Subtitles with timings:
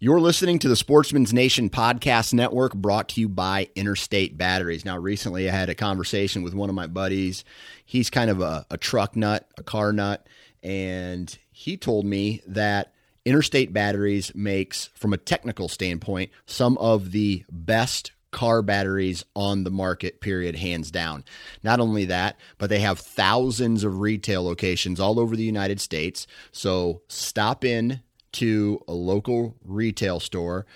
[0.00, 4.84] You're listening to the Sportsman's Nation Podcast Network brought to you by Interstate Batteries.
[4.84, 7.42] Now, recently I had a conversation with one of my buddies.
[7.84, 10.24] He's kind of a, a truck nut, a car nut,
[10.62, 12.92] and he told me that
[13.24, 19.70] Interstate Batteries makes, from a technical standpoint, some of the best car batteries on the
[19.72, 21.24] market, period, hands down.
[21.64, 26.28] Not only that, but they have thousands of retail locations all over the United States.
[26.52, 28.00] So stop in
[28.32, 30.66] to a local retail store,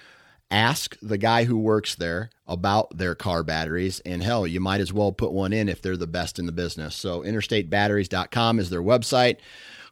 [0.50, 4.92] ask the guy who works there about their car batteries, and hell, you might as
[4.92, 6.94] well put one in if they're the best in the business.
[6.94, 9.38] So, interstatebatteries.com is their website.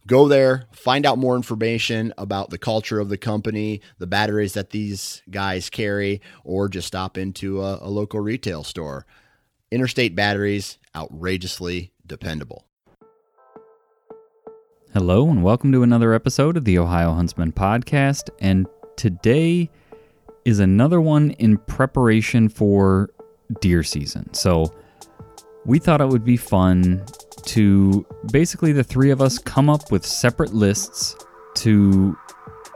[0.07, 4.71] Go there, find out more information about the culture of the company, the batteries that
[4.71, 9.07] these guys carry, or just stop into a, a local retail store.
[9.71, 12.67] Interstate Batteries, outrageously dependable.
[14.93, 18.29] Hello, and welcome to another episode of the Ohio Huntsman Podcast.
[18.41, 19.71] And today
[20.45, 23.09] is another one in preparation for
[23.61, 24.35] deer season.
[24.35, 24.75] So,
[25.65, 27.05] we thought it would be fun
[27.45, 31.15] to basically the three of us come up with separate lists
[31.59, 32.19] to,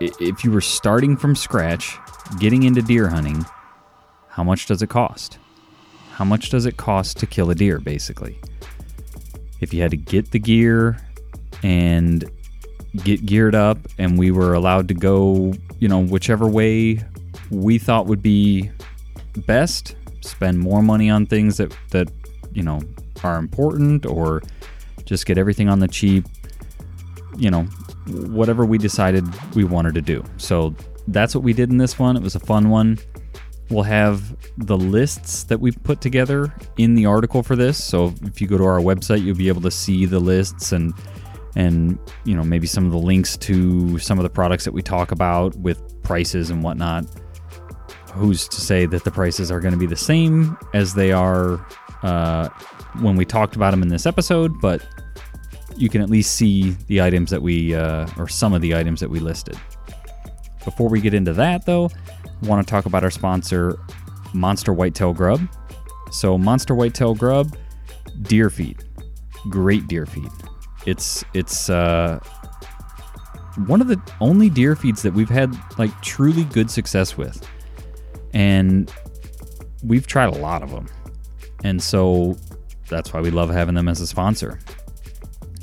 [0.01, 1.97] if you were starting from scratch,
[2.39, 3.45] getting into deer hunting,
[4.29, 5.39] how much does it cost?
[6.13, 8.39] How much does it cost to kill a deer, basically?
[9.61, 10.97] If you had to get the gear,
[11.65, 12.31] and
[13.03, 17.03] get geared up and we were allowed to go, you know, whichever way
[17.51, 18.71] we thought would be
[19.47, 22.09] best, spend more money on things that that,
[22.53, 22.81] you know,
[23.25, 24.43] are important or
[25.07, 26.27] just get everything on the cheap,
[27.37, 27.63] you know,
[28.29, 30.23] whatever we decided we wanted to do.
[30.37, 30.75] So
[31.09, 32.15] that's what we did in this one.
[32.15, 32.99] It was a fun one.
[33.71, 37.83] We'll have the lists that we've put together in the article for this.
[37.83, 40.93] So if you go to our website, you'll be able to see the lists and
[41.57, 44.83] and you know maybe some of the links to some of the products that we
[44.83, 47.05] talk about with prices and whatnot.
[48.13, 51.65] Who's to say that the prices are going to be the same as they are
[52.03, 52.49] uh,
[53.01, 54.61] when we talked about them in this episode?
[54.61, 54.87] But
[55.77, 59.01] you can at least see the items that we uh, or some of the items
[59.01, 59.59] that we listed.
[60.65, 61.91] Before we get into that, though,
[62.43, 63.79] I want to talk about our sponsor,
[64.33, 65.41] Monster Whitetail Grub.
[66.11, 67.57] So, Monster Whitetail Grub,
[68.23, 68.85] deer feed,
[69.51, 70.31] great deer feed.
[70.87, 72.19] It's it's uh,
[73.67, 77.47] one of the only deer feeds that we've had like truly good success with,
[78.33, 78.93] and
[79.83, 80.89] we've tried a lot of them,
[81.63, 82.37] and so
[82.89, 84.59] that's why we love having them as a sponsor.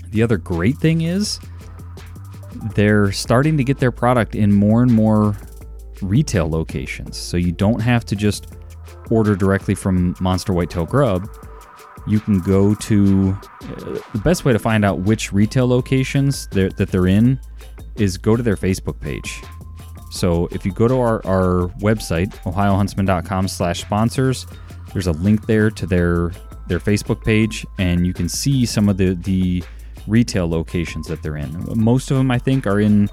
[0.10, 1.40] The other great thing is
[2.76, 5.38] they're starting to get their product in more and more
[6.02, 8.56] retail locations, so you don't have to just
[9.12, 11.30] order directly from Monster Whitetail Grub
[12.08, 16.70] you can go to uh, the best way to find out which retail locations they're,
[16.70, 17.40] that they're in
[17.96, 19.42] is go to their Facebook page.
[20.12, 24.46] So if you go to our, our website, ohiohuntsman.com slash sponsors,
[24.94, 26.32] there's a link there to their
[26.68, 29.62] their Facebook page, and you can see some of the, the
[30.08, 31.66] retail locations that they're in.
[31.76, 33.10] Most of them, I think, are in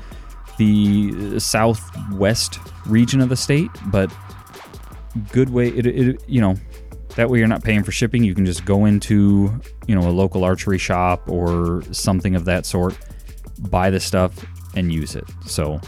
[0.58, 4.12] the southwest region of the state, but
[5.32, 6.54] good way, it, it you know,
[7.18, 8.22] that way you're not paying for shipping.
[8.22, 12.64] You can just go into, you know, a local archery shop or something of that
[12.64, 12.96] sort,
[13.58, 14.46] buy the stuff
[14.76, 15.24] and use it.
[15.44, 15.80] So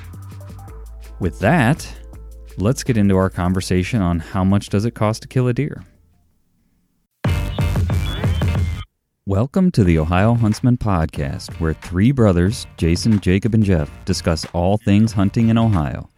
[1.20, 1.88] with that,
[2.56, 5.84] let's get into our conversation on how much does it cost to kill a deer.
[9.24, 14.78] Welcome to the Ohio Huntsman Podcast, where three brothers, Jason, Jacob, and Jeff, discuss all
[14.78, 16.09] things hunting in Ohio.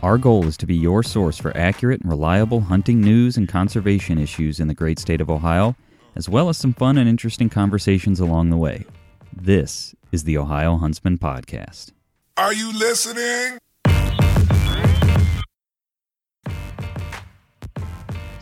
[0.00, 4.16] Our goal is to be your source for accurate and reliable hunting news and conservation
[4.16, 5.74] issues in the great state of Ohio,
[6.14, 8.86] as well as some fun and interesting conversations along the way.
[9.32, 11.90] This is the Ohio Huntsman Podcast.
[12.36, 13.58] Are you listening?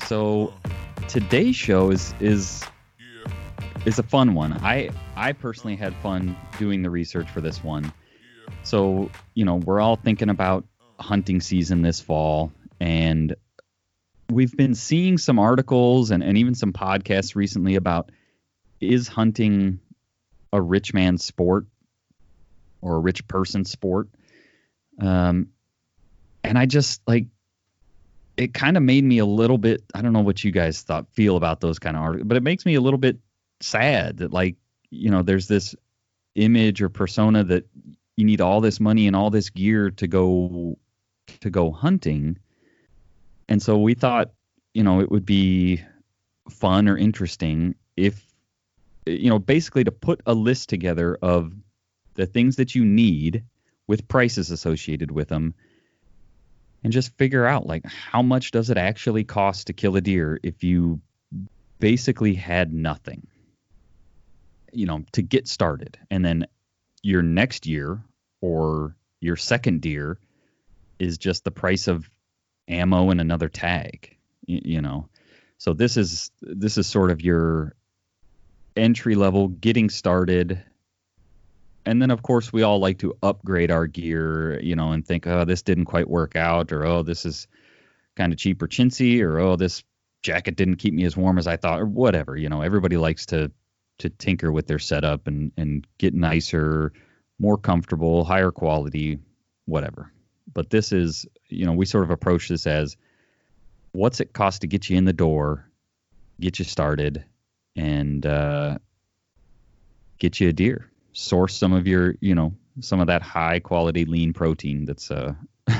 [0.07, 0.53] So
[1.09, 2.63] today's show is is
[3.87, 4.53] is a fun one.
[4.63, 7.95] I I personally had fun doing the research for this one.
[8.63, 10.67] So, you know, we're all thinking about
[10.99, 13.35] hunting season this fall, and
[14.31, 18.11] we've been seeing some articles and, and even some podcasts recently about
[18.81, 19.81] is hunting
[20.53, 21.67] a rich man's sport
[22.81, 24.09] or a rich person's sport?
[25.01, 25.49] Um,
[26.43, 27.27] and I just like
[28.37, 31.11] it kind of made me a little bit I don't know what you guys thought
[31.13, 33.19] feel about those kind of articles, but it makes me a little bit
[33.61, 34.57] sad that like
[34.91, 35.75] you know there's this
[36.35, 37.67] image or persona that
[38.17, 40.79] you need all this money and all this gear to go
[41.41, 42.39] to go hunting.
[43.49, 44.33] And so we thought,
[44.75, 45.83] you know, it would be
[46.51, 48.25] fun or interesting if,
[49.07, 51.53] you know, basically to put a list together of
[52.15, 53.45] the things that you need
[53.87, 55.55] with prices associated with them
[56.83, 60.39] and just figure out like how much does it actually cost to kill a deer
[60.43, 61.01] if you
[61.79, 63.27] basically had nothing
[64.73, 66.47] you know to get started and then
[67.03, 68.03] your next year
[68.41, 70.19] or your second deer
[70.99, 72.09] is just the price of
[72.69, 74.17] ammo and another tag
[74.47, 75.09] you, know?
[75.59, 77.75] So this is this is sort of your
[78.77, 80.63] entry level getting started.
[81.85, 85.27] And then of course we all like to upgrade our gear you know and think
[85.27, 87.47] oh this didn't quite work out or oh this is
[88.17, 89.85] kind of cheap or chintzy or oh this
[90.23, 92.63] jacket didn't keep me as warm as i thought or whatever you know?
[92.63, 93.53] Everybody likes to
[93.99, 96.93] to tinker with their setup and and get nicer
[97.39, 99.21] more comfortable higher quality
[99.65, 100.11] whatever
[100.53, 102.97] but this is you know we sort of approach this as
[103.93, 105.69] what's it cost to get you in the door
[106.41, 107.25] get you started
[107.77, 108.77] and uh,
[110.19, 114.05] get you a deer source some of your, you know, some of that high quality
[114.05, 115.33] lean protein that's uh,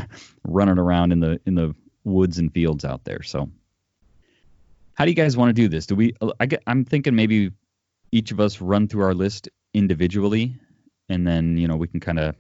[0.45, 1.75] running around in the in the
[2.05, 3.23] woods and fields out there.
[3.23, 3.51] So,
[4.95, 5.87] how do you guys want to do this?
[5.87, 6.15] Do we?
[6.41, 7.51] I get, I'm thinking maybe
[8.13, 10.57] each of us run through our list individually,
[11.11, 12.35] and then you know we can kind of,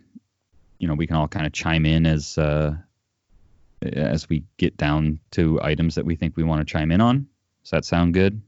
[0.79, 2.75] you know, we can all kind of chime in as uh,
[3.83, 7.27] as we get down to items that we think we want to chime in on.
[7.63, 8.41] Does that sound good?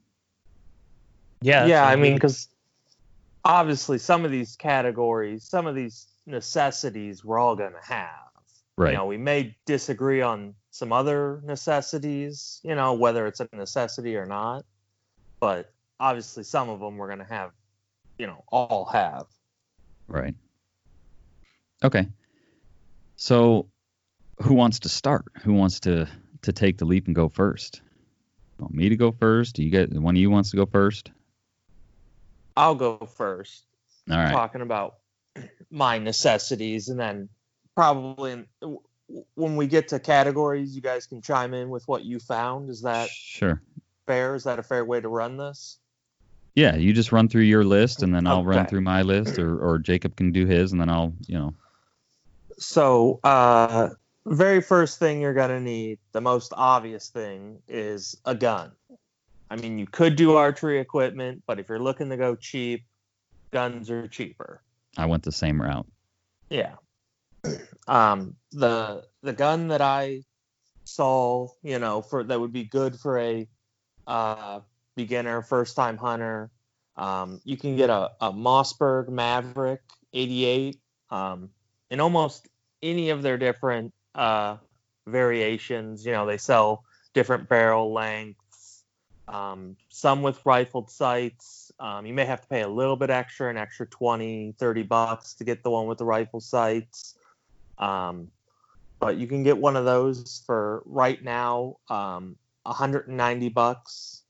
[1.41, 1.67] Yeah.
[1.67, 1.87] Yeah.
[1.87, 2.49] I mean, because
[3.45, 8.11] obviously some of these categories, some of these necessities we're all going to have.
[8.77, 8.93] Right.
[8.93, 14.17] You know, we may disagree on some other necessities, you know, whether it's a necessity
[14.17, 14.65] or not,
[15.41, 17.51] but obviously some of them we're going to have,
[18.19, 19.27] you know, all have.
[20.07, 20.35] Right.
[21.83, 22.07] Okay.
[23.19, 23.67] So
[24.41, 25.25] who wants to start?
[25.43, 26.09] Who wants to
[26.43, 27.83] to take the leap and go first?
[28.59, 29.57] You want me to go first?
[29.57, 31.11] Do you get one of you wants to go first?
[32.57, 33.65] I'll go first.
[34.09, 34.33] All right.
[34.33, 34.95] Talking about
[35.71, 37.29] my necessities, and then
[37.75, 38.45] probably
[39.35, 42.71] when we get to categories, you guys can chime in with what you found.
[42.71, 43.61] Is that sure?
[44.07, 44.37] Fair?
[44.37, 45.79] Is that a fair way to run this?
[46.55, 48.49] Yeah, you just run through your list, and then I'll okay.
[48.49, 51.55] run through my list, or or Jacob can do his, and then I'll you know.
[52.59, 53.91] So, uh,
[54.27, 58.73] very first thing you're gonna need, the most obvious thing, is a gun.
[59.51, 62.85] I mean, you could do archery equipment, but if you're looking to go cheap,
[63.51, 64.63] guns are cheaper.
[64.97, 65.87] I went the same route.
[66.51, 66.75] Yeah.
[67.87, 70.25] Um, the the gun that I
[70.85, 73.49] saw, you know, for that would be good for a
[74.07, 74.61] uh,
[74.97, 76.51] beginner, first time hunter.
[76.97, 79.81] Um, you can get a, a Mossberg Maverick
[80.13, 81.51] 88 um,
[81.91, 82.49] in almost
[82.83, 84.57] any of their different uh,
[85.07, 86.05] variations.
[86.05, 88.85] You know, they sell different barrel lengths,
[89.27, 91.73] um, some with rifled sights.
[91.81, 95.35] Um, you may have to pay a little bit extra, an extra 20, 30 bucks
[95.35, 97.15] to get the one with the rifle sights.
[97.79, 98.29] Um,
[98.99, 104.23] but you can get one of those for right now, um, 190 bucks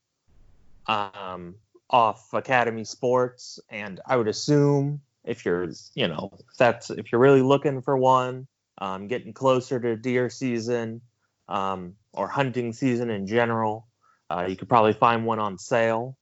[0.87, 1.55] um,
[1.89, 3.59] off Academy Sports.
[3.71, 7.97] And I would assume if you're, you know, if that's if you're really looking for
[7.97, 8.47] one,
[8.79, 11.01] um, getting closer to deer season
[11.49, 13.87] um, or hunting season in general,
[14.31, 16.17] uh, you could probably find one on sale.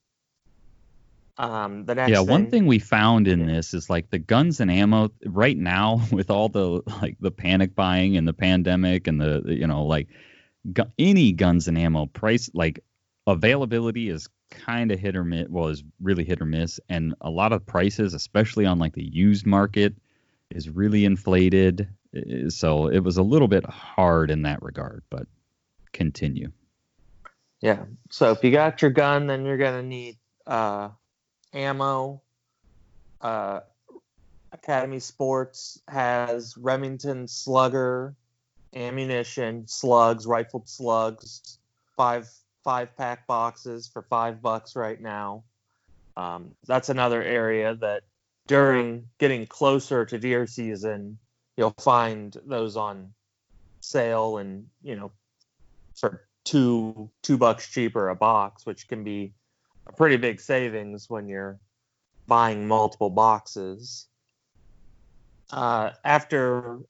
[1.39, 4.61] Um, the next yeah, thing, one thing we found in this is like the guns
[4.61, 9.21] and ammo right now with all the like the panic buying and the pandemic and
[9.21, 10.09] the you know like
[10.73, 12.81] gu- any guns and ammo price like
[13.27, 15.49] availability is kind of hit or miss.
[15.49, 19.05] Well, is really hit or miss, and a lot of prices, especially on like the
[19.05, 19.95] used market,
[20.51, 21.89] is really inflated.
[22.49, 25.27] So it was a little bit hard in that regard, but
[25.93, 26.51] continue.
[27.61, 27.85] Yeah.
[28.11, 30.91] So if you got your gun, then you're gonna need uh,
[31.53, 32.23] ammo.
[33.21, 33.61] Uh,
[34.53, 38.15] Academy Sports has Remington Slugger
[38.77, 41.59] ammunition, slugs, rifled slugs,
[41.97, 42.29] five
[42.67, 45.45] five pack boxes for five bucks right now.
[46.17, 48.03] Um, that's another area that
[48.49, 51.19] during getting closer to deer season,
[51.57, 53.13] you'll find those on
[53.81, 55.13] sale and you know
[55.95, 59.33] for two two bucks cheaper a box, which can be
[59.87, 61.61] a pretty big savings when you're
[62.27, 64.09] buying multiple boxes.
[65.53, 66.81] Uh, after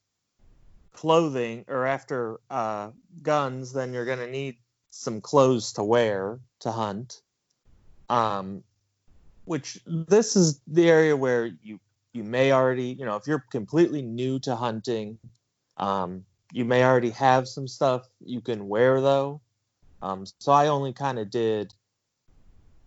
[0.94, 2.88] clothing or after uh,
[3.22, 4.56] guns, then you're going to need
[4.96, 7.22] some clothes to wear to hunt.
[8.08, 8.62] Um,
[9.44, 11.80] which this is the area where you
[12.12, 15.18] you may already you know if you're completely new to hunting,
[15.76, 19.40] um, you may already have some stuff you can wear though.
[20.02, 21.72] Um, so I only kind of did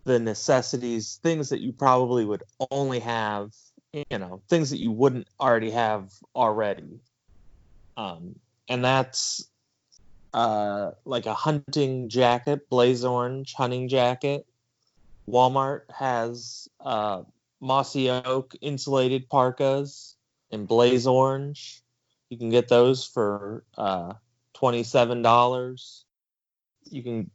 [0.04, 3.52] the necessities, things that you probably would only have,
[3.92, 7.00] you know, things that you wouldn't already have already.
[7.96, 8.38] Um,
[8.68, 9.49] and that's
[10.32, 14.46] uh, like a hunting jacket, blaze orange hunting jacket.
[15.28, 17.22] Walmart has uh,
[17.60, 20.16] mossy oak insulated parkas
[20.50, 21.82] in blaze orange.
[22.28, 24.14] You can get those for uh,
[24.54, 26.04] twenty-seven dollars.
[26.90, 27.30] You can.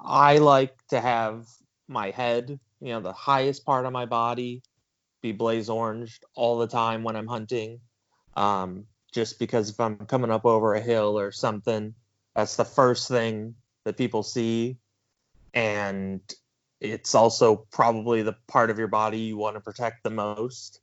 [0.00, 1.46] I like to have
[1.86, 4.62] my head, you know, the highest part of my body,
[5.20, 7.80] be blaze orange all the time when I'm hunting.
[8.34, 11.94] Um, just because if I'm coming up over a hill or something,
[12.34, 14.78] that's the first thing that people see,
[15.54, 16.20] and
[16.80, 20.80] it's also probably the part of your body you want to protect the most.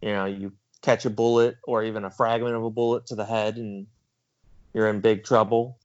[0.00, 3.24] You know, you catch a bullet or even a fragment of a bullet to the
[3.24, 3.86] head, and
[4.74, 5.78] you're in big trouble.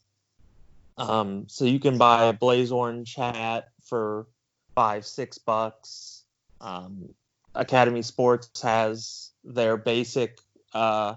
[0.97, 4.25] Um, so you can buy a blaze orange hat for
[4.73, 6.23] five, six bucks.
[6.59, 7.09] Um,
[7.53, 10.39] Academy Sports has their basic
[10.73, 11.15] uh,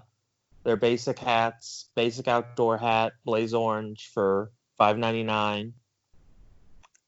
[0.63, 5.73] their basic hats, basic outdoor hat, blaze orange for five ninety nine.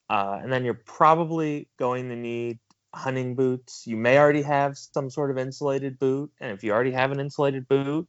[0.10, 2.60] Uh, and then you're probably going to need
[2.94, 3.88] hunting boots.
[3.88, 7.20] You may already have some sort of insulated boot, and if you already have an
[7.20, 8.08] insulated boot,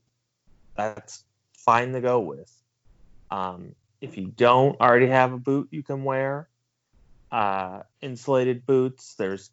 [0.77, 1.25] that's
[1.57, 2.53] fine to go with.
[3.31, 6.49] Um, if you don't already have a boot you can wear,
[7.33, 9.51] uh, insulated boots, there's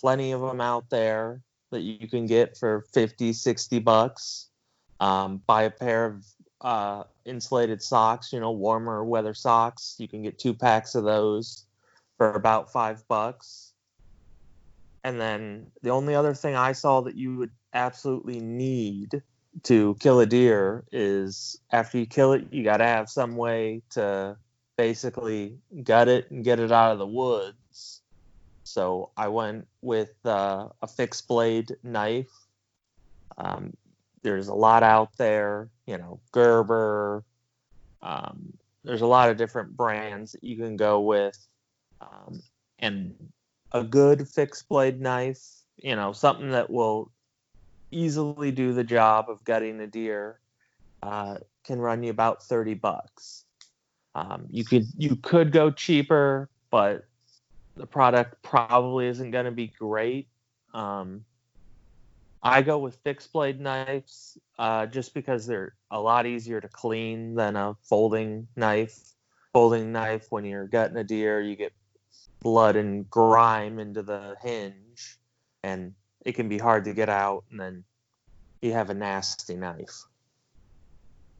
[0.00, 4.49] plenty of them out there that you can get for 50, 60 bucks.
[5.00, 6.26] Um, buy a pair of
[6.60, 9.96] uh, insulated socks, you know, warmer weather socks.
[9.98, 11.64] You can get two packs of those
[12.16, 13.72] for about five bucks.
[15.02, 19.22] And then the only other thing I saw that you would absolutely need
[19.62, 23.82] to kill a deer is after you kill it, you got to have some way
[23.90, 24.36] to
[24.76, 28.02] basically gut it and get it out of the woods.
[28.64, 32.30] So I went with uh, a fixed blade knife.
[33.38, 33.76] Um,
[34.22, 37.24] there's a lot out there, you know, Gerber.
[38.02, 38.52] Um,
[38.84, 41.38] there's a lot of different brands that you can go with,
[42.00, 42.42] um,
[42.78, 43.14] and
[43.72, 45.40] a good fixed blade knife,
[45.76, 47.10] you know, something that will
[47.90, 50.38] easily do the job of gutting a deer,
[51.02, 53.44] uh, can run you about thirty bucks.
[54.14, 57.04] Um, you could you could go cheaper, but
[57.76, 60.28] the product probably isn't going to be great.
[60.74, 61.24] Um,
[62.42, 67.34] I go with fixed blade knives uh, just because they're a lot easier to clean
[67.34, 68.98] than a folding knife.
[69.52, 71.72] Folding knife, when you're gutting a deer, you get
[72.40, 75.18] blood and grime into the hinge,
[75.62, 75.94] and
[76.24, 77.84] it can be hard to get out, and then
[78.62, 80.04] you have a nasty knife.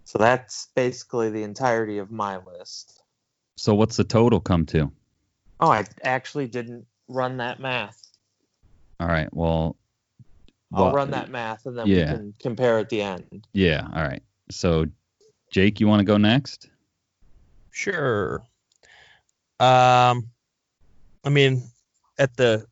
[0.05, 3.03] So that's basically the entirety of my list.
[3.57, 4.91] So what's the total come to?
[5.61, 8.03] Oh, I actually didn't run that math.
[8.99, 9.29] All right.
[9.33, 9.77] Well,
[10.73, 12.13] I'll well, run that math and then yeah.
[12.13, 13.47] we can compare at the end.
[13.53, 13.87] Yeah.
[13.93, 14.23] All right.
[14.51, 14.87] So,
[15.51, 16.69] Jake, you want to go next?
[17.71, 18.43] Sure.
[19.59, 20.29] Um,
[21.25, 21.63] I mean,
[22.19, 22.67] at the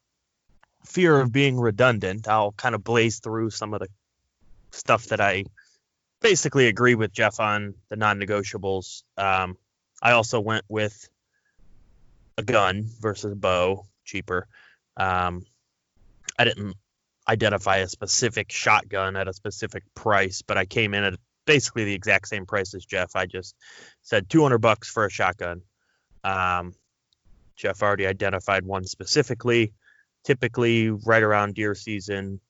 [0.84, 3.88] fear of being redundant, I'll kind of blaze through some of the
[4.70, 5.44] stuff that I
[6.20, 9.02] basically agree with Jeff on the non-negotiables.
[9.16, 9.56] Um,
[10.00, 11.08] I also went with
[12.36, 14.46] a gun versus a bow, cheaper.
[14.96, 15.44] Um,
[16.38, 16.76] I didn't
[17.28, 21.94] identify a specific shotgun at a specific price, but I came in at basically the
[21.94, 23.14] exact same price as Jeff.
[23.14, 23.54] I just
[24.02, 25.62] said 200 bucks for a shotgun.
[26.24, 26.74] Um,
[27.56, 29.72] Jeff already identified one specifically.
[30.24, 32.40] Typically, right around deer season,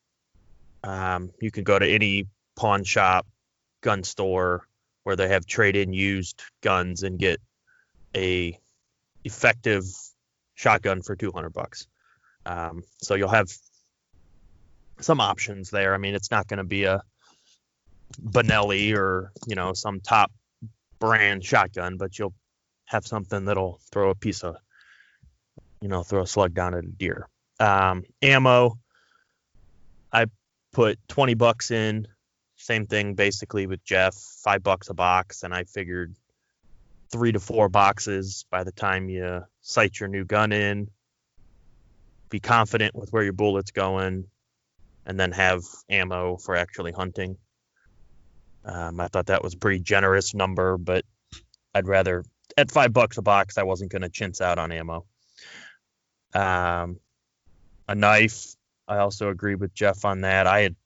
[0.85, 3.27] um, you can go to any pawn shop,
[3.81, 4.67] gun store
[5.05, 7.41] where they have trade-in used guns and get
[8.17, 8.59] a
[9.25, 9.85] effective
[10.55, 11.87] shotgun for 200 bucks.
[12.45, 13.49] Um, so you'll have
[15.00, 15.95] some options there.
[15.95, 17.02] I mean, it's not going to be a
[18.23, 20.33] Benelli or you know some top
[20.99, 22.35] brand shotgun, but you'll
[22.87, 24.57] have something that'll throw a piece of
[25.81, 27.28] you know throw a slug down at a deer.
[27.61, 28.78] Um, ammo,
[30.12, 30.26] I
[30.73, 32.07] put 20 bucks in.
[32.57, 36.14] Same thing basically with Jeff, five bucks a box, and I figured
[37.11, 40.88] three to four boxes by the time you sight your new gun in.
[42.31, 44.26] Be confident with where your bullet's going,
[45.09, 47.38] and then have ammo for actually hunting.
[48.65, 51.05] Um, I thought that was a pretty generous number, but
[51.75, 52.25] I'd rather
[52.57, 55.07] at five bucks a box, I wasn't going to chintz out on ammo.
[56.35, 57.00] Um,
[57.88, 58.55] a knife,
[58.87, 60.47] I also agree with Jeff on that.
[60.47, 60.77] I had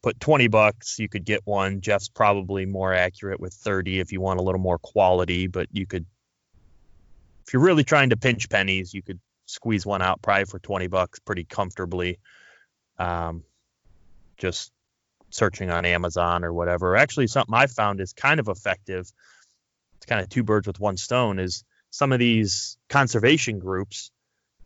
[0.00, 1.80] put 20 bucks, you could get one.
[1.80, 5.86] Jeff's probably more accurate with 30 if you want a little more quality, but you
[5.86, 6.06] could,
[7.44, 10.86] if you're really trying to pinch pennies, you could squeeze one out probably for 20
[10.86, 12.20] bucks pretty comfortably.
[12.98, 13.42] Um,
[14.36, 14.72] just
[15.30, 16.96] searching on Amazon or whatever.
[16.96, 19.10] Actually, something I found is kind of effective.
[19.96, 21.38] It's kind of two birds with one stone.
[21.38, 24.10] Is some of these conservation groups,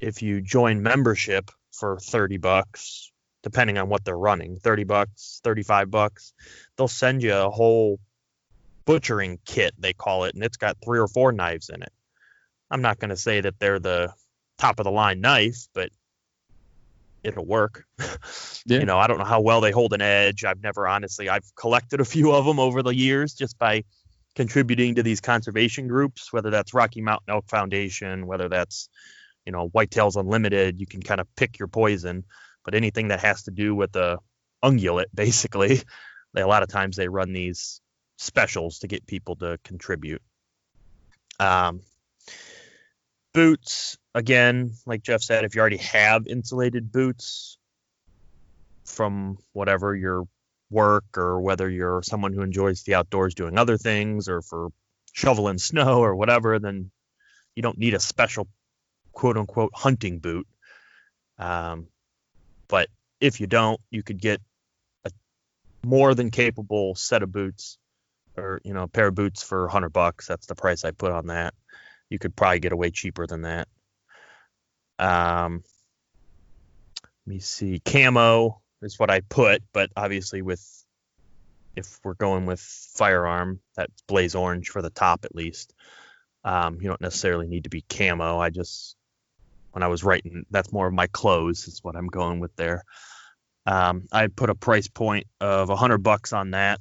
[0.00, 3.10] if you join membership for thirty bucks,
[3.42, 6.32] depending on what they're running, thirty bucks, thirty-five bucks,
[6.76, 7.98] they'll send you a whole
[8.84, 11.92] butchering kit they call it, and it's got three or four knives in it.
[12.70, 14.12] I'm not going to say that they're the
[14.58, 15.90] top of the line knife, but
[17.22, 17.84] it'll work.
[18.66, 18.80] Yeah.
[18.80, 20.44] You know, I don't know how well they hold an edge.
[20.44, 23.84] I've never honestly, I've collected a few of them over the years just by
[24.34, 28.90] contributing to these conservation groups, whether that's Rocky Mountain Elk Foundation, whether that's,
[29.46, 30.78] you know, Whitetails Unlimited.
[30.78, 32.24] You can kind of pick your poison,
[32.64, 34.18] but anything that has to do with the
[34.62, 35.80] ungulate, basically,
[36.34, 37.80] they a lot of times they run these
[38.18, 40.22] specials to get people to contribute.
[41.40, 41.80] Um,
[43.32, 47.58] boots again like jeff said if you already have insulated boots
[48.84, 50.26] from whatever your
[50.68, 54.70] work or whether you're someone who enjoys the outdoors doing other things or for
[55.12, 56.90] shoveling snow or whatever then
[57.54, 58.48] you don't need a special
[59.12, 60.46] quote unquote hunting boot.
[61.38, 61.88] Um,
[62.68, 62.88] but
[63.20, 64.40] if you don't you could get
[65.04, 65.10] a
[65.84, 67.78] more than capable set of boots
[68.36, 70.26] or you know a pair of boots for 100 bucks.
[70.26, 71.54] That's the price i put on that
[72.10, 73.68] you could probably get away cheaper than that.
[74.98, 75.62] Um,
[77.02, 77.80] let me see.
[77.80, 80.62] Camo is what I put, but obviously with
[81.76, 85.72] if we're going with firearm, that's blaze orange for the top at least.
[86.44, 88.38] Um, you don't necessarily need to be camo.
[88.38, 88.96] I just
[89.72, 92.84] when I was writing, that's more of my clothes is what I'm going with there.
[93.66, 96.80] Um, I put a price point of a hundred bucks on that.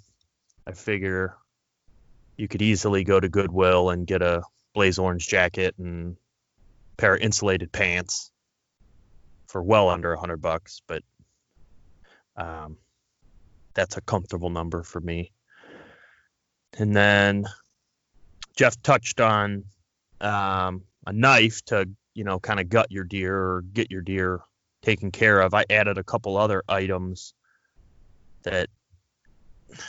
[0.65, 1.35] I figure
[2.35, 4.43] you could easily go to Goodwill and get a
[4.79, 6.15] blaze orange jacket and
[6.95, 8.31] pair of insulated pants
[9.45, 11.03] for well under a hundred bucks, but
[12.37, 12.77] um,
[13.73, 15.33] that's a comfortable number for me.
[16.77, 17.43] And then
[18.55, 19.65] Jeff touched on
[20.21, 24.39] um, a knife to you know kind of gut your deer or get your deer
[24.81, 25.53] taken care of.
[25.53, 27.33] I added a couple other items
[28.43, 28.69] that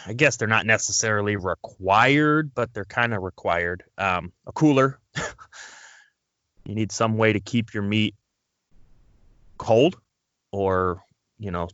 [0.07, 3.85] I guess they're not necessarily required, but they're kind of required.
[3.99, 4.99] Um, a cooler.
[6.65, 8.15] you need some way to keep your meat
[9.59, 9.99] cold,
[10.53, 11.03] or
[11.39, 11.69] you know,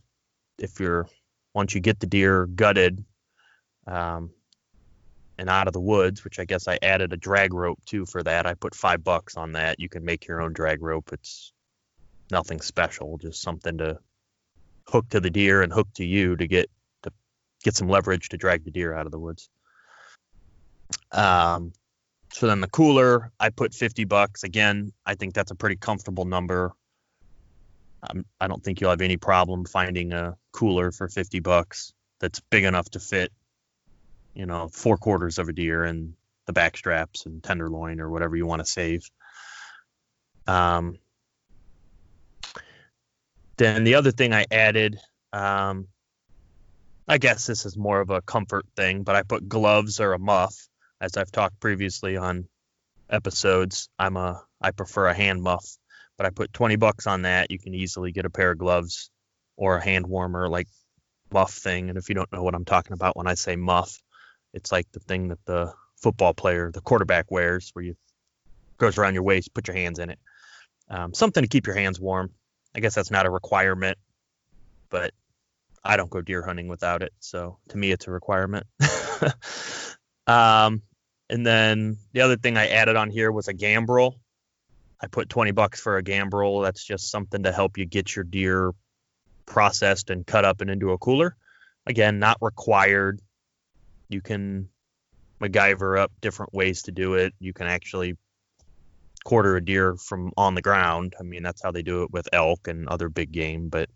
[0.57, 1.07] if you're
[1.53, 3.03] once you get the deer gutted
[3.87, 4.31] um,
[5.37, 8.23] and out of the woods, which I guess I added a drag rope too for
[8.23, 8.45] that.
[8.45, 9.79] I put five bucks on that.
[9.79, 11.11] You can make your own drag rope.
[11.13, 11.51] It's
[12.31, 13.99] nothing special, just something to
[14.87, 16.69] hook to the deer and hook to you to get
[17.67, 19.49] get some leverage to drag the deer out of the woods.
[21.11, 21.73] Um,
[22.31, 24.45] so then the cooler, I put 50 bucks.
[24.45, 26.71] Again, I think that's a pretty comfortable number.
[28.09, 32.39] Um, I don't think you'll have any problem finding a cooler for 50 bucks that's
[32.39, 33.33] big enough to fit,
[34.33, 36.13] you know, four quarters of a deer and
[36.45, 39.09] the back straps and tenderloin or whatever you want to save.
[40.47, 40.99] Um,
[43.57, 44.97] then the other thing I added,
[45.33, 45.87] um,
[47.07, 50.19] I guess this is more of a comfort thing, but I put gloves or a
[50.19, 50.67] muff,
[50.99, 52.47] as I've talked previously on
[53.09, 53.87] episodes.
[53.97, 55.77] I'm a I prefer a hand muff,
[56.17, 57.49] but I put 20 bucks on that.
[57.49, 59.09] You can easily get a pair of gloves
[59.55, 60.67] or a hand warmer like
[61.31, 61.89] muff thing.
[61.89, 64.01] And if you don't know what I'm talking about when I say muff,
[64.53, 67.95] it's like the thing that the football player, the quarterback wears, where you
[68.77, 70.19] goes around your waist, put your hands in it.
[70.89, 72.31] Um, something to keep your hands warm.
[72.75, 73.97] I guess that's not a requirement,
[74.89, 75.13] but
[75.87, 77.13] I don't go deer hunting without it.
[77.19, 78.67] So to me, it's a requirement.
[80.27, 80.81] um,
[81.29, 84.15] and then the other thing I added on here was a gambrel.
[85.01, 86.59] I put 20 bucks for a gambrel.
[86.59, 88.73] That's just something to help you get your deer
[89.45, 91.37] processed and cut up and into a cooler.
[91.85, 93.21] Again, not required.
[94.09, 94.67] You can
[95.39, 97.33] MacGyver up different ways to do it.
[97.39, 98.17] You can actually
[99.23, 101.15] quarter a deer from on the ground.
[101.19, 103.89] I mean, that's how they do it with elk and other big game, but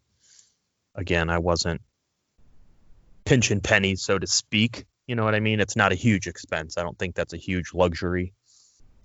[0.95, 1.81] again, I wasn't
[3.25, 4.85] pinching pennies, so to speak.
[5.07, 5.59] You know what I mean?
[5.59, 6.77] It's not a huge expense.
[6.77, 8.33] I don't think that's a huge luxury.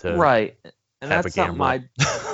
[0.01, 0.57] To right,
[1.01, 1.85] and have that's a something I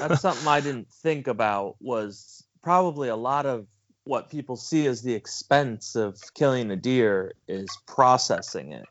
[0.01, 3.67] that's something I didn't think about was probably a lot of
[4.05, 8.85] what people see as the expense of killing a deer is processing it,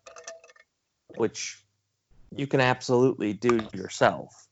[1.17, 1.62] which
[2.36, 4.47] you can absolutely do yourself.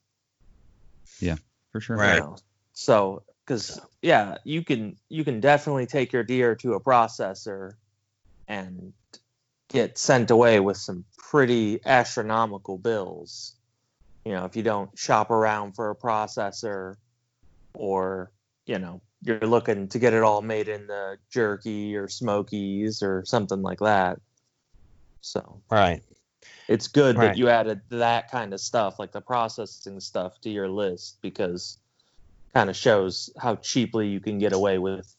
[1.22, 1.36] Yeah,
[1.72, 1.96] for sure.
[1.96, 2.20] you Right.
[2.20, 2.38] know.
[2.74, 7.72] So, because yeah, you can you can definitely take your deer to a processor
[8.48, 8.94] and
[9.70, 13.56] get sent away with some pretty astronomical bills.
[14.24, 16.96] You know, if you don't shop around for a processor,
[17.74, 18.32] or
[18.68, 23.24] you know, you're looking to get it all made in the jerky or smokies or
[23.26, 24.20] something like that.
[25.22, 26.04] So, Right.
[26.68, 27.30] it's good Right.
[27.30, 31.80] that you added that kind of stuff, like the processing stuff, to your list because
[32.54, 35.16] kind of shows how cheaply you can get away with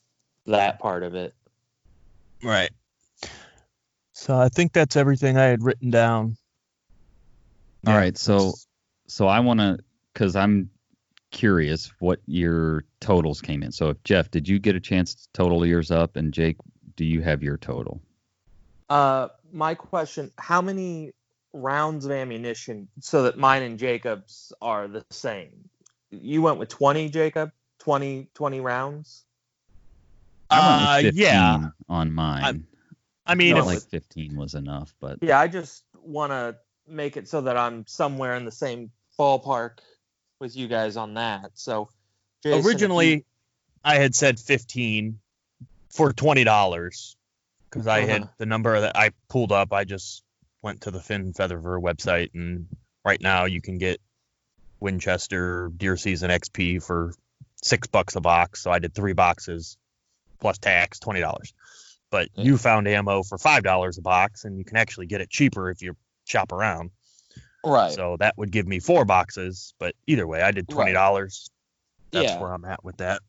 [0.46, 1.34] that part of it.
[2.42, 2.70] Right.
[4.12, 6.36] So I think that's everything I had written down.
[7.86, 8.60] All Yeah, right, so
[9.08, 9.78] so I want to
[10.12, 10.70] because I'm
[11.32, 13.72] curious what your totals came in.
[13.72, 16.58] So if Jeff, did you get a chance to total yours up, and Jake,
[16.96, 18.00] do you have your total?
[18.88, 21.12] Uh, my question: How many
[21.52, 25.68] rounds of ammunition so that mine and Jacob's are the same?
[26.10, 27.52] You went with twenty, Jacob.
[27.80, 29.24] 20, 20 rounds.
[30.50, 31.68] I went Uh, with 15 yeah.
[31.88, 32.66] on mine.
[33.24, 36.30] I mean, I No, if, it's- like 15 was enough, but Yeah, I just want
[36.32, 39.78] to make it so that I'm somewhere in the same ballpark
[40.40, 41.52] with you guys on that.
[41.54, 41.88] So,
[42.42, 43.24] Jason, if you- originally
[43.82, 45.20] I had said 15
[45.88, 47.16] for $20
[47.70, 48.32] because I had Uh-huh.
[48.36, 49.72] the number that I pulled up.
[49.72, 50.22] I just
[50.60, 52.66] went to the Fin Feather Fur website, and
[53.06, 54.02] right now you can get
[54.80, 57.14] Winchester Deer Season XP for
[57.62, 58.62] six bucks a box.
[58.62, 59.76] So I did three boxes
[60.40, 61.52] plus tax, twenty dollars.
[62.10, 62.44] But Yeah.
[62.44, 65.70] you found ammo for five dollars a box, and you can actually get it cheaper
[65.70, 66.90] if you shop around.
[67.62, 67.92] right?
[67.92, 69.74] So that would give me four boxes.
[69.78, 71.50] But either way, I did twenty dollars.
[72.10, 72.40] That's Yeah.
[72.40, 73.20] where I'm at with that.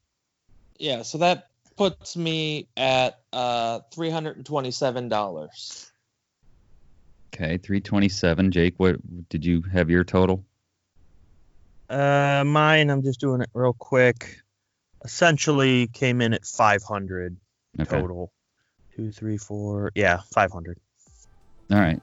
[0.80, 5.92] Yeah, so that puts me at uh three hundred and twenty-seven dollars.
[7.34, 8.52] okay, 327.
[8.52, 8.98] Jake, what
[9.30, 10.44] did you have your total?
[11.92, 14.38] Uh, mine, I'm just doing it real quick.
[15.04, 17.36] Essentially came in at 500
[17.80, 18.00] Okay.
[18.00, 18.32] total.
[18.96, 19.92] Two, three, four.
[19.96, 20.78] Yeah, 500.
[21.72, 22.00] All right.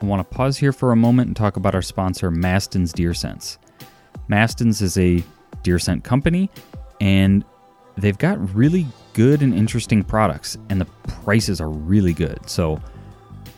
[0.00, 3.14] I want to pause here for a moment and talk about our sponsor, Maston's Deer
[3.14, 3.58] Sense.
[4.28, 5.22] Maston's is a
[5.62, 6.50] deer scent company,
[7.00, 7.44] and
[7.96, 12.38] they've got really good and interesting products, and the prices are really good.
[12.48, 12.80] So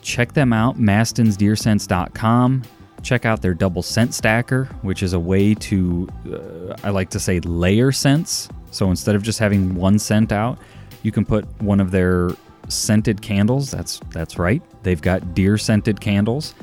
[0.03, 2.63] check them out, mastonsdeersense.com.
[3.03, 7.21] Check out their double scent stacker, which is a way to, uh, I like to
[7.21, 8.49] say, layer scents.
[8.71, 10.59] So instead of just having one scent out,
[11.03, 12.31] you can put one of their
[12.69, 13.71] scented candles.
[13.71, 14.61] That's that's right.
[14.83, 16.55] They've got deer scented candles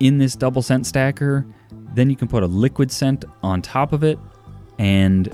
[0.00, 1.44] in this double scent stacker.
[1.94, 4.18] Then you can put a liquid scent on top of it,
[4.78, 5.28] and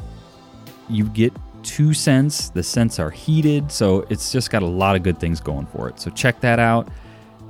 [0.88, 2.50] you get two scents.
[2.50, 5.88] The scents are heated, so it's just got a lot of good things going for
[5.88, 6.00] it.
[6.00, 6.88] So check that out.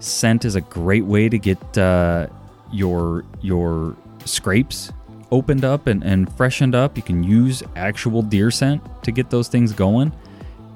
[0.00, 2.26] Scent is a great way to get uh,
[2.72, 4.92] your your scrapes
[5.30, 6.96] opened up and, and freshened up.
[6.96, 10.12] You can use actual deer scent to get those things going.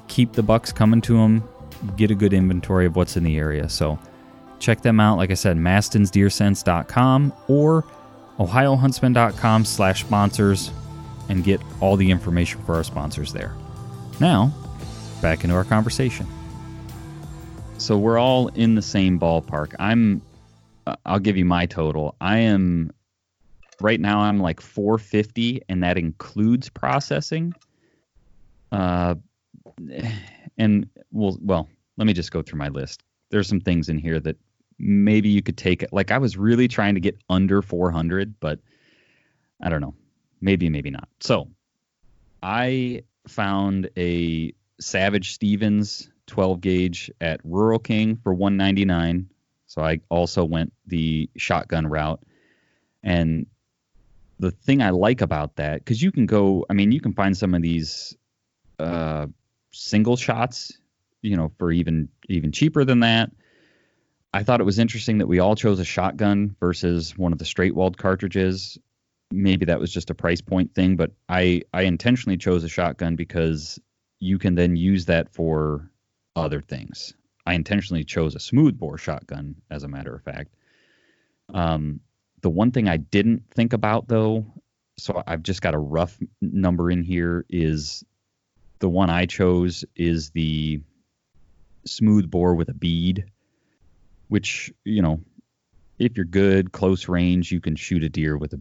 [0.09, 1.49] Keep the bucks coming to them.
[1.97, 3.69] Get a good inventory of what's in the area.
[3.69, 3.99] So
[4.59, 5.17] check them out.
[5.17, 7.85] Like I said, mastonsdeersense.com or
[8.39, 10.71] ohiohuntsman.com slash sponsors
[11.29, 13.55] and get all the information for our sponsors there.
[14.21, 14.53] Now,
[15.21, 16.27] back into our conversation.
[17.79, 19.75] So we're all in the same ballpark.
[19.79, 20.23] I'm
[21.05, 22.17] I'll give you my total.
[22.21, 22.91] I am
[23.81, 27.55] right now I'm like 450 and that includes processing.
[28.71, 29.15] Uh
[30.59, 33.03] and well well, let me just go through my list.
[33.31, 34.37] There's some things in here that
[34.79, 38.61] maybe you could take like I was really trying to get under 400, but
[39.63, 39.95] I don't know.
[40.41, 41.09] Maybe maybe not.
[41.21, 41.49] So,
[42.43, 49.29] I found a Savage Stevens 12 gauge at Rural King for 199.
[49.75, 52.23] So I also went the shotgun route.
[53.03, 53.47] And
[54.39, 57.37] the thing I like about that, because you can go, I mean, you can find
[57.37, 58.17] some of these
[58.79, 59.27] uh,
[59.73, 60.79] single shots,
[61.23, 63.33] you know, for even even cheaper than that.
[64.33, 67.45] I thought it was interesting that we all chose a shotgun versus one of the
[67.45, 68.79] straight walled cartridges.
[69.33, 73.17] Maybe that was just a price point thing, but I I intentionally chose a shotgun
[73.17, 73.81] because
[74.21, 75.91] you can then use that for
[76.37, 77.15] other things.
[77.47, 80.55] I intentionally chose a smooth bore shotgun, as a matter of fact.
[81.53, 82.01] Um,
[82.41, 84.47] the one thing I didn't think about though,
[84.97, 88.05] so I've just got a rough number in here, is
[88.79, 90.81] the one I chose is the
[91.87, 93.25] smooth bore with a bead,
[94.29, 95.21] which, you know,
[95.99, 98.61] if you're good, close range, you can shoot a deer with a,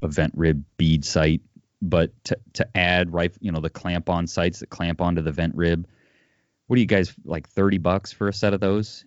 [0.00, 1.42] a vent rib bead sight.
[1.80, 5.32] But to, to add right, you know, the clamp on sights that clamp onto the
[5.32, 5.86] vent rib,
[6.66, 9.04] what do you guys like 30 bucks for a set of those?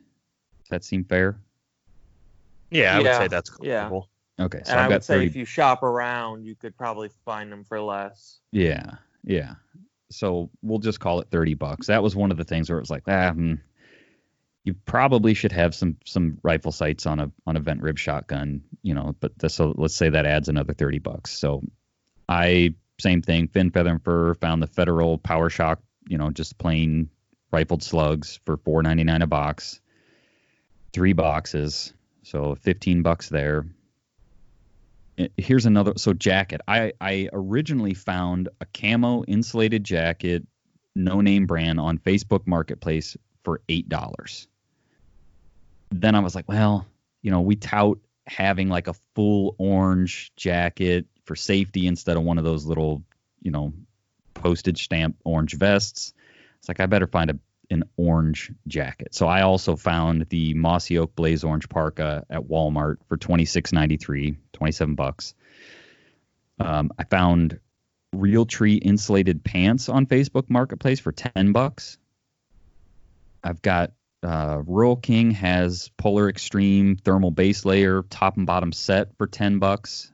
[0.64, 1.38] Does that seem fair?
[2.72, 3.90] Yeah, I would say that's yeah.
[4.40, 6.76] Okay, so and I've I got would say 30 if you shop around, you could
[6.76, 8.40] probably find them for less.
[8.52, 9.56] Yeah, yeah.
[10.12, 11.88] So we'll just call it thirty bucks.
[11.88, 13.56] That was one of the things where it was like, ah, hmm,
[14.64, 18.62] you probably should have some some rifle sights on a on a vent rib shotgun,
[18.82, 19.16] you know.
[19.20, 21.38] But the, so let's say that adds another thirty bucks.
[21.38, 21.64] So
[22.28, 24.34] I same thing, fin feather and fur.
[24.36, 27.10] Found the Federal Power-Shok, you know, just plain
[27.56, 29.80] rifled slugs for four ninety nine a box.
[30.92, 33.66] three boxes, so 15 bucks there.
[35.38, 36.60] Here's another so jacket.
[36.68, 40.46] I I originally found a camo insulated jacket,
[40.96, 44.50] no name brand on Facebook Marketplace for eight dollars.
[45.92, 46.86] Then I was like, well,
[47.22, 52.38] you know, we tout having like a full orange jacket for safety instead of one
[52.38, 53.02] of those little,
[53.42, 53.72] you know,
[54.34, 56.14] postage stamp orange vests.
[56.60, 57.38] It's like I better find a
[57.70, 59.16] an orange jacket.
[59.16, 63.72] So I also found the Mossy Oak Blaze Orange Parka at Walmart for twenty six
[63.74, 65.34] ninety three, twenty seven bucks.
[66.60, 67.60] Um, I found
[68.16, 71.98] Realtree insulated pants on Facebook Marketplace for ten bucks.
[73.44, 73.92] I've got
[74.24, 79.60] uh, Rural King has Polar Extreme thermal base layer top and bottom set for ten
[79.60, 80.12] bucks.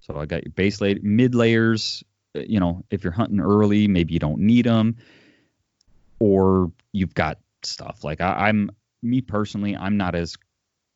[0.00, 2.04] So I got your base layer, mid layers.
[2.36, 4.98] uh, You know, if you're hunting early, maybe you don't need them,
[6.22, 8.70] or you've got stuff like I, I'm
[9.02, 9.76] me personally.
[9.76, 10.36] I'm not as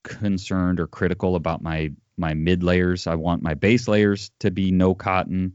[0.05, 3.09] concerned or critical about my my mid layers.
[3.09, 5.55] I want my base layers to be no cotton,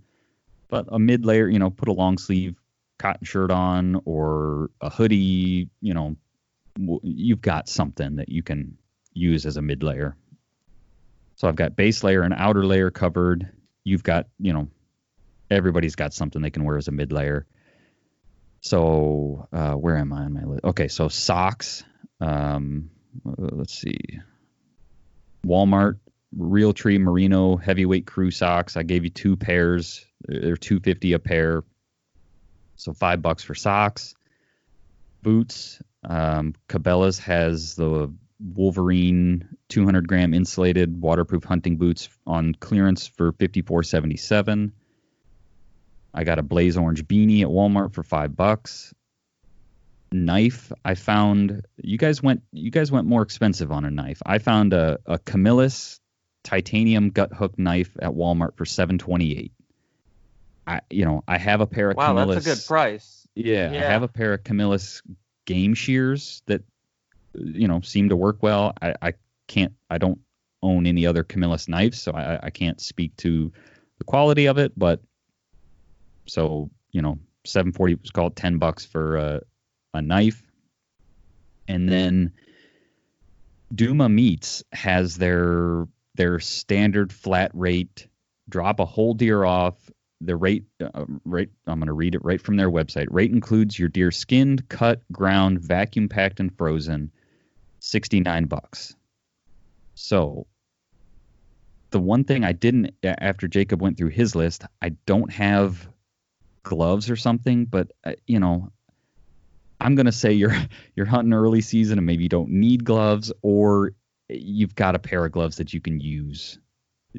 [0.67, 2.57] but a mid layer, you know, put a long sleeve
[2.99, 6.17] cotton shirt on or a hoodie, you know,
[7.01, 8.77] you've got something that you can
[9.13, 10.17] use as a mid layer.
[11.37, 13.49] So I've got base layer and outer layer covered.
[13.85, 14.67] You've got, you know,
[15.49, 17.47] everybody's got something they can wear as a mid layer.
[18.61, 20.63] So uh, where am I on my list?
[20.63, 21.83] Okay, so socks.
[22.19, 22.91] Um,
[23.25, 23.97] uh, let's see.
[25.45, 25.97] Walmart
[26.37, 28.77] Realtree Merino heavyweight crew socks.
[28.77, 30.05] I gave you two pairs.
[30.27, 31.63] They're two fifty a pair.
[32.75, 34.13] So five bucks for socks.
[35.23, 35.81] Boots.
[36.03, 44.71] Um, Cabela's has the Wolverine 200 gram insulated waterproof hunting boots on clearance for 54.77.
[46.13, 48.93] I got a blaze orange beanie at Walmart for five bucks.
[50.11, 54.21] Knife, I found you guys went you guys went more expensive on a knife.
[54.25, 56.01] I found a, a Camillus
[56.43, 59.53] titanium gut hook knife at Walmart for 728.
[60.67, 62.43] I you know, I have a pair of Wow, Camillus.
[62.43, 63.25] that's a good price.
[63.35, 65.01] Yeah, I have a pair of Camillus
[65.45, 66.61] game shears that
[67.33, 68.73] you know seem to work well.
[68.81, 69.13] I, I
[69.47, 70.19] can't I don't
[70.61, 73.53] own any other Camillus knives, so I, I can't speak to
[73.97, 74.99] the quality of it, but
[76.25, 79.41] so you know, 740 was called 10 bucks for a,
[79.93, 80.43] a knife.
[81.67, 82.33] And then
[83.73, 88.07] Duma Meats has their their standard flat rate
[88.49, 89.75] drop a whole deer off
[90.19, 93.07] the rate uh, rate I'm going to read it right from their website.
[93.09, 97.11] Rate includes your deer skinned, cut, ground, vacuum packed and frozen.
[97.79, 98.95] 69 bucks.
[99.95, 100.45] So
[101.89, 105.90] the one thing I didn't after Jacob went through his list, I don't have
[106.63, 108.71] gloves or something, but uh, you know,
[109.79, 110.55] I'm to say you're
[110.95, 113.93] you're hunting early season and maybe you don't need gloves or
[114.29, 116.59] you've got a pair of gloves that you can use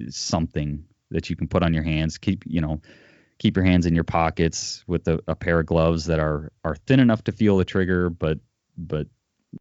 [0.09, 2.19] something that you can put on your hands.
[2.19, 2.81] Keep you know
[3.39, 6.77] keep your hands in your pockets with a, a pair of gloves that are are
[6.87, 8.39] thin enough to feel the trigger but
[8.77, 9.07] but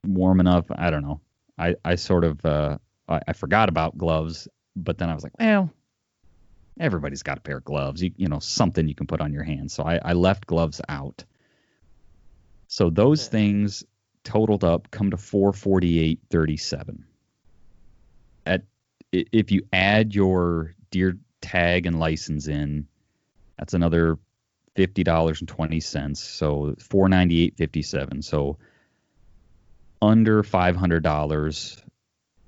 [0.05, 0.65] warm enough.
[0.73, 1.21] I don't know.
[1.57, 5.37] I i sort of uh i, I forgot about gloves but then i was like
[5.39, 5.69] well
[6.81, 8.03] everybody's got a pair of gloves.
[8.03, 10.81] You, you know something you can put on your hands so i i left gloves
[10.89, 11.25] out.
[12.69, 13.31] So those Yeah.
[13.31, 13.85] things
[14.25, 17.03] totaled up come to 448.37
[18.45, 18.63] at
[19.11, 22.87] if you add your deer tag and license in
[23.57, 24.17] that's another
[24.75, 26.21] fifty dollars and twenty cents.
[26.23, 28.57] So 498.57 so
[30.01, 31.81] under five hundred dollars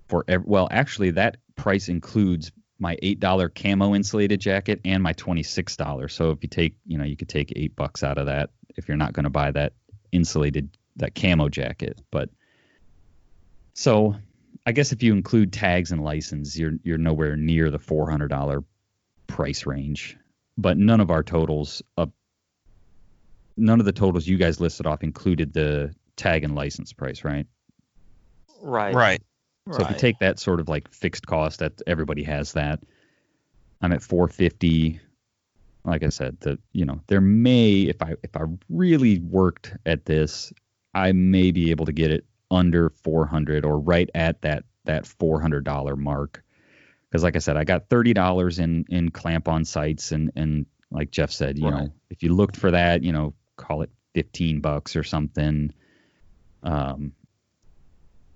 [0.10, 2.52] for ev- well actually that price includes
[2.84, 6.76] my eight dollar camo insulated jacket and my twenty six dollars so if you take
[6.86, 9.30] you know you could take eight bucks out of that if you're not going to
[9.32, 9.74] buy that
[10.12, 12.30] insulated that camo jacket but
[13.74, 14.16] so
[14.66, 18.30] I guess if you include tags and license, you're you're nowhere near the four hundred
[18.30, 18.64] dollar
[19.28, 20.18] price range.
[20.58, 22.12] But none of our totals up
[23.58, 27.46] none of the totals you guys listed off included the tag and license price, right?
[28.62, 28.94] Right.
[28.96, 29.22] Right.
[29.72, 32.80] So if you take that sort of like fixed cost, that everybody has that.
[33.82, 35.00] I'm at 450.
[35.86, 40.06] Like I said, the you know there may if I if I really worked at
[40.06, 40.54] this,
[40.94, 45.64] I may be able to get it under 400 or right at that that 400
[45.64, 46.44] dollar mark.
[47.10, 50.66] Because like I said, I got thirty dollars in in clamp on sights and and
[50.92, 51.72] like Jeff said, you Right.
[51.72, 55.74] know if you looked for that, you know call it 15 bucks or something.
[56.64, 57.14] Um,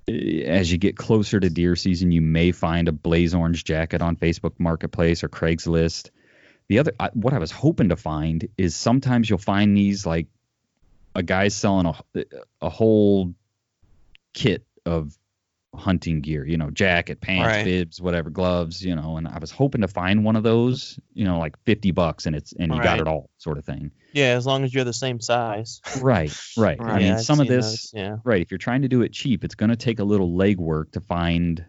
[0.07, 4.15] as you get closer to deer season, you may find a blaze orange jacket on
[4.15, 6.11] Facebook Marketplace or Craigslist.
[6.69, 10.27] The other, I- what I was hoping to find is sometimes you'll find these like
[11.15, 12.23] a guy's selling a,
[12.61, 13.33] a whole
[14.33, 15.17] kit of
[15.77, 17.63] hunting gear, you know, jacket, pants, Right.
[17.63, 21.23] bibs, whatever, gloves, you know, and I was hoping to find one of those, you
[21.25, 23.91] know, like 50 bucks and it's and you got it all sort of thing.
[24.13, 25.81] Yeah, as long as you're the same size.
[26.01, 26.79] Right, right.
[26.81, 28.17] I mean, Yeah, some of this those, yeah.
[28.23, 30.91] right, if you're trying to do it cheap, it's going to take a little legwork
[30.93, 31.63] to find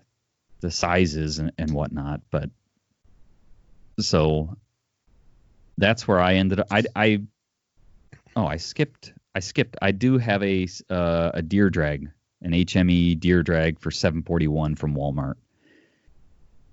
[0.61, 2.51] the sizes and, and whatnot, but
[4.01, 4.57] so
[5.77, 7.23] that's where I ended up I I
[8.37, 9.77] oh, I skipped I skipped.
[9.81, 12.11] I do have a uh, a deer drag,
[12.43, 15.35] an HME deer drag for 741 from Walmart.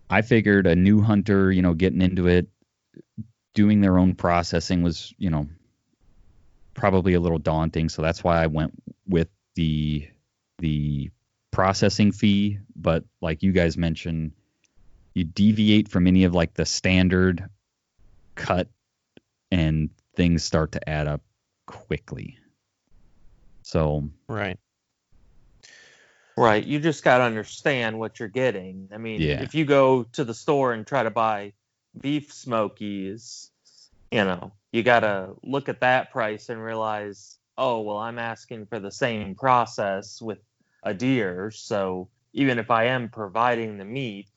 [0.10, 2.48] I figured a new hunter, you know, getting into it,
[3.54, 5.48] doing their own processing was, you know,
[6.76, 7.90] probably a little daunting.
[7.90, 8.74] So that's why I went
[9.08, 10.08] with the
[10.60, 11.10] the
[11.52, 12.60] processing fee.
[12.76, 14.34] But like you guys mentioned,
[15.14, 17.50] you deviate from any of like the standard
[18.36, 18.68] cut,
[19.52, 21.22] and things start to add up
[21.66, 22.38] quickly.
[23.64, 24.60] So Right.
[26.38, 26.66] Right.
[26.66, 28.90] You just got to understand what you're getting.
[28.94, 29.42] I mean, Yeah.
[29.42, 31.54] if you go to the store and try to buy
[32.00, 33.52] beef smokies,
[34.12, 38.66] you know, you got to look at that price and realize, oh, well, I'm asking
[38.66, 40.40] for the same process with
[40.84, 41.52] a deer.
[41.52, 44.28] So even if I am providing the meat,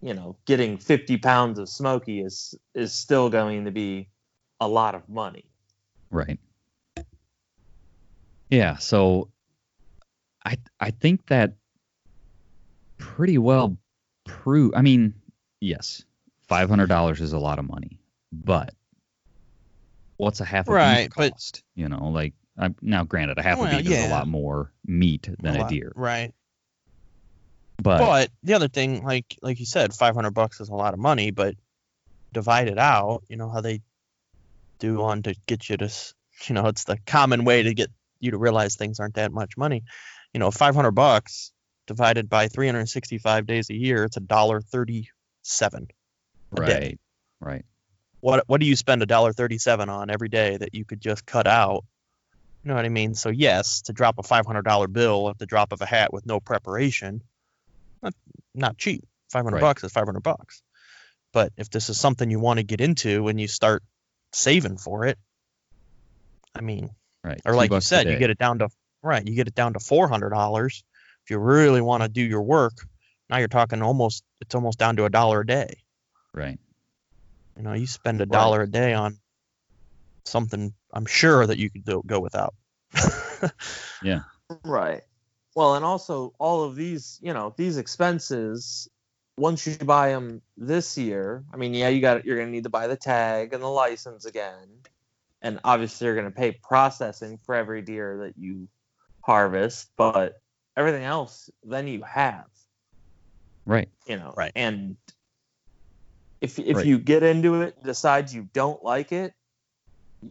[0.00, 4.08] you know, getting 50 pounds of smoky is is still going to be
[4.60, 5.44] a lot of money.
[6.12, 6.38] Right.
[8.50, 9.28] Yeah, so
[10.48, 11.52] I I think that
[12.96, 13.76] pretty well
[14.24, 15.14] prove I mean,
[15.60, 16.04] yes,
[16.48, 18.00] five hundred dollars is a lot of money,
[18.32, 18.72] but
[20.16, 21.62] what's a half a Right, beef but- cost?
[21.74, 24.72] You know, like I, now granted a half Well, a beef is a lot more
[24.86, 25.92] meat than a, lot- deer.
[25.94, 26.32] Right.
[27.80, 30.94] But, But the other thing, like like you said, five hundred bucks is a lot
[30.94, 31.54] of money, but
[32.32, 33.22] divide it out.
[33.28, 33.82] You know how they
[34.80, 35.90] do on to get you to,
[36.46, 39.56] you know, it's the common way to get you to realize things aren't that much
[39.56, 39.84] money.
[40.34, 41.52] You know, five hundred bucks
[41.86, 45.88] divided by three hundred sixty-five days a year, it's a dollar thirty-seven.
[46.52, 46.72] a day.
[46.72, 47.00] right.
[47.40, 47.64] Right.
[48.20, 51.24] What what do you spend a dollar thirty-seven on every day that you could just
[51.24, 51.84] cut out?
[52.64, 53.14] You know what I mean?
[53.14, 56.12] So yes, to drop a five hundred dollar bill at the drop of a hat
[56.12, 57.22] with no preparation,
[58.02, 58.14] not,
[58.54, 59.04] not cheap.
[59.30, 59.60] Five hundred Right.
[59.62, 60.62] bucks is five hundred bucks.
[61.32, 63.82] But if this is something you want to get into and you start
[64.32, 65.18] saving for it,
[66.54, 66.90] I mean,
[67.22, 67.40] Right.
[67.44, 68.68] or Two like you said, you get it down to
[69.02, 70.84] right, you get it down to four hundred dollars.
[71.24, 72.72] If you really want to do your work,
[73.28, 75.82] now you're talking almost it's almost down to a dollar a day.
[76.34, 76.58] Right.
[77.56, 78.30] You know, you spend a Right.
[78.30, 79.18] dollar a day on
[80.24, 82.54] something I'm sure that you could do, go without.
[84.02, 84.20] Yeah.
[84.64, 85.02] Right.
[85.54, 88.88] Well, and also all of these, you know, these expenses,
[89.36, 92.70] once you buy them this year, I mean, yeah, you got you're gonna need to
[92.70, 94.68] buy the tag and the license again,
[95.42, 98.68] and obviously you're gonna pay processing for every deer that you
[99.28, 100.40] harvest, but
[100.74, 102.48] everything else then you have,
[103.66, 103.90] Right.
[104.06, 104.52] you know, Right.
[104.56, 104.96] and
[106.40, 106.86] if if Right.
[106.86, 109.34] you get into it, decide you don't like it,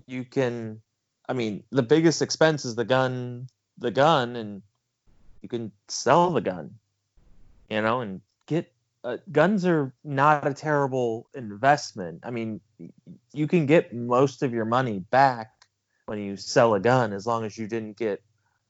[0.07, 0.81] you can.
[1.29, 4.63] I mean, the biggest expense is the gun, the gun, and
[5.43, 6.79] you can sell the gun,
[7.69, 12.21] you know, and get uh, guns are not a terrible investment.
[12.23, 12.61] I mean,
[13.33, 15.51] you can get most of your money back
[16.07, 18.23] when you sell a gun as long as you didn't get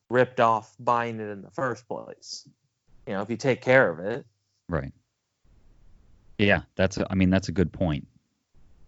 [0.10, 2.48] ripped off buying it in the first place.
[3.06, 4.26] You know, if you take care of it.
[4.70, 4.94] Right.
[6.38, 8.08] Yeah, that's a, I mean that's a good point.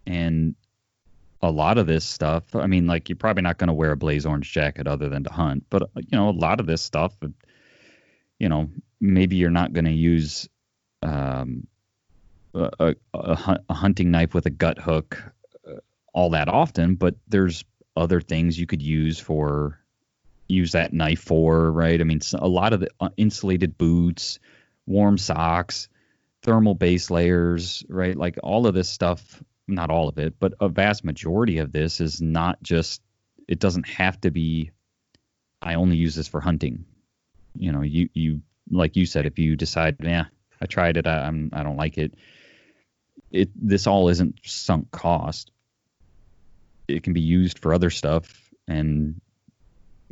[0.06, 0.54] And
[1.42, 3.96] a lot of this stuff, I mean like you're probably not going to wear a
[3.96, 7.16] blaze orange jacket other than to hunt, but you know a lot of this stuff
[8.38, 10.48] you know, maybe you're not going to use
[11.02, 11.66] um
[12.52, 15.22] a, a, a, hunting knife with a gut hook
[15.66, 15.76] uh,
[16.12, 17.64] all that often, but there's
[17.96, 19.79] other things you could use for
[20.50, 22.00] use that knife for, right?
[22.00, 24.38] I mean, a lot of the uh, insulated boots,
[24.86, 25.88] warm socks,
[26.42, 28.16] thermal base layers, right?
[28.16, 32.00] Like all of this stuff, not all of it, but a vast majority of this
[32.00, 33.02] is not just,
[33.46, 34.70] it doesn't have to be,
[35.62, 36.84] I only use this for hunting.
[37.56, 40.24] You know, you, you, like you said, if you decide, yeah,
[40.60, 42.14] I tried it, I, I'm, I don't like it,
[43.30, 45.52] it, this all isn't sunk cost.
[46.88, 49.20] It can be used for other stuff and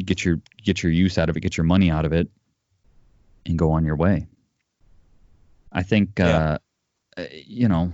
[0.05, 2.29] get your, get your use out of it, get your money out of it
[3.47, 4.27] and go on your way.
[5.73, 6.27] I think, Yeah.
[6.27, 6.59] uh,
[7.19, 7.93] uh, you know,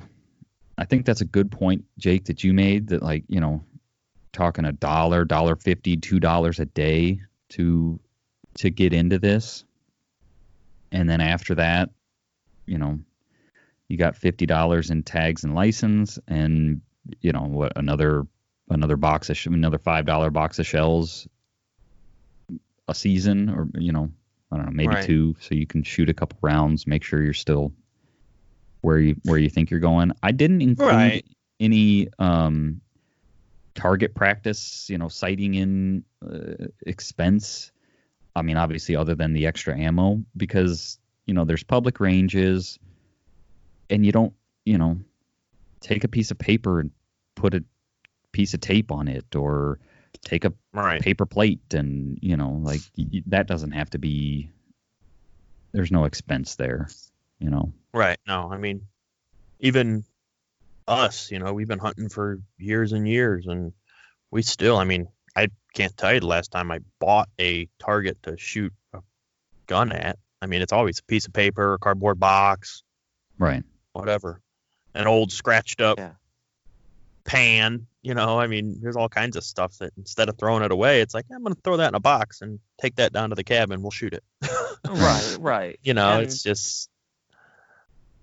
[0.76, 3.64] I think that's a good point, Jake, that you made that like, you know,
[4.32, 8.00] talking a dollar, dollar fifty, two dollars a day to
[8.56, 9.64] to get into this.
[10.92, 11.90] And then after that,
[12.66, 12.98] you know,
[13.88, 16.80] you got fifty dollars in tags and license and
[17.20, 18.26] you know what another
[18.70, 21.28] another box of sh- another five dollar box of shells
[22.88, 24.10] a season or you know
[24.52, 25.04] I don't know, maybe Right.
[25.04, 27.72] two, so you can shoot a couple rounds, make sure you're still
[28.82, 30.12] where you where you think you're going.
[30.22, 31.24] I didn't include Right.
[31.58, 32.80] any um,
[33.74, 37.72] target practice, you know, sighting in uh, expense.
[38.36, 42.78] I mean, obviously, other than the extra ammo, because you know there's public ranges,
[43.90, 44.98] and you don't, you know,
[45.80, 46.90] take a piece of paper and
[47.34, 47.64] put a
[48.32, 49.78] piece of tape on it, or
[50.24, 51.00] take a Right.
[51.00, 54.50] paper plate, and you know, like y- y- that doesn't have to be.
[55.72, 56.88] There's no expense there,
[57.38, 57.72] you know.
[57.92, 58.18] Right.
[58.26, 58.86] No, I mean,
[59.60, 60.04] even
[60.86, 63.72] us, you know, we've been hunting for years and years, and
[64.30, 68.22] we still, I mean, I can't tell you the last time I bought a target
[68.22, 69.00] to shoot a
[69.66, 70.18] gun at.
[70.40, 72.82] I mean, it's always a piece of paper, a cardboard box,
[73.38, 73.64] Right.
[73.94, 74.40] whatever,
[74.94, 76.12] an old scratched up Yeah.
[77.24, 77.86] Pan.
[78.02, 81.00] You know, I mean, there's all kinds of stuff that instead of throwing it away,
[81.00, 83.44] it's like I'm gonna throw that in a box and take that down to the
[83.44, 83.82] cabin.
[83.82, 84.24] We'll shoot it.
[84.86, 85.80] Right, right.
[85.82, 86.90] You know, And- it's just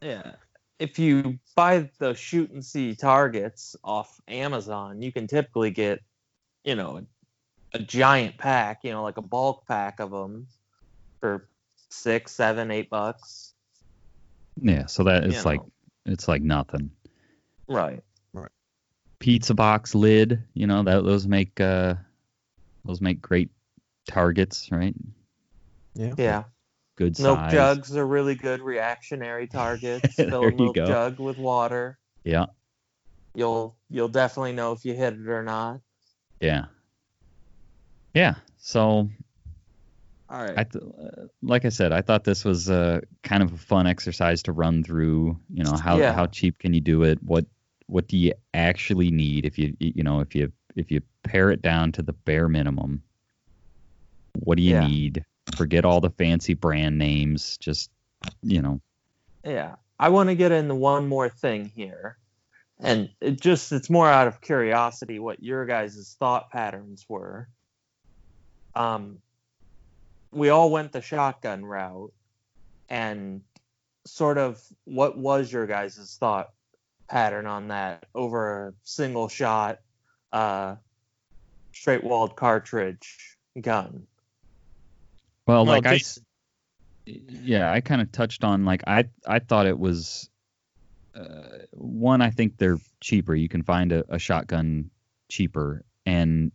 [0.01, 0.33] Yeah.
[0.79, 6.01] If you buy the shoot and see targets off Amazon, you can typically get,
[6.63, 6.97] you know,
[7.73, 10.47] a, a giant pack, you know, like a bulk pack of them
[11.19, 11.47] for
[11.89, 13.53] six, seven, eight bucks.
[14.59, 14.85] Yeah.
[14.87, 15.71] So that it's You like know.
[16.07, 16.89] it's like nothing.
[17.67, 18.03] Right.
[19.21, 20.43] Pizza box lid.
[20.53, 21.95] You know that those make uh,
[22.83, 23.49] those make great
[24.07, 24.95] targets, right?
[25.93, 26.13] yeah.
[26.17, 26.43] Yeah.
[26.97, 27.51] Good Milk size.
[27.53, 30.15] jugs are really good reactionary targets.
[30.17, 30.85] There Fill a you milk go.
[30.85, 31.97] jug with water.
[32.23, 32.47] Yeah,
[33.33, 35.79] You'll you'll definitely know if you hit it or not.
[36.41, 36.65] yeah,
[38.13, 38.35] yeah.
[38.57, 39.09] So
[40.29, 40.53] All right.
[40.57, 43.87] I, th- uh, like I said, I thought this was uh, kind of a fun
[43.87, 45.39] exercise to run through.
[45.49, 46.13] You know how Yeah.
[46.13, 47.23] how cheap can you do it?
[47.23, 47.45] What
[47.91, 51.61] what do you actually need if you you know if you if you pare it
[51.61, 53.03] down to the bare minimum?
[54.39, 54.87] What do you Yeah.
[54.87, 55.25] need?
[55.57, 57.57] Forget all the fancy brand names.
[57.57, 57.91] Just
[58.41, 58.79] you know,
[59.43, 59.75] Yeah.
[59.99, 62.17] I want to get into one more thing here.
[62.79, 67.49] And it just it's more out of curiosity what your guys' thought patterns were.
[68.73, 69.21] Um
[70.31, 72.13] we all went the shotgun route
[72.87, 73.41] and
[74.05, 76.51] sort of what was your guys' thought
[77.11, 79.79] pattern on that over a single shot
[80.31, 80.75] uh
[81.73, 84.07] straight walled cartridge gun.
[85.45, 85.99] well, Well, like I
[87.05, 90.29] yeah, I kind of touched on like I I thought it was
[91.13, 92.21] uh, one.
[92.21, 93.35] I think they're cheaper.
[93.35, 94.89] You can find a, a shotgun
[95.29, 96.53] cheaper, and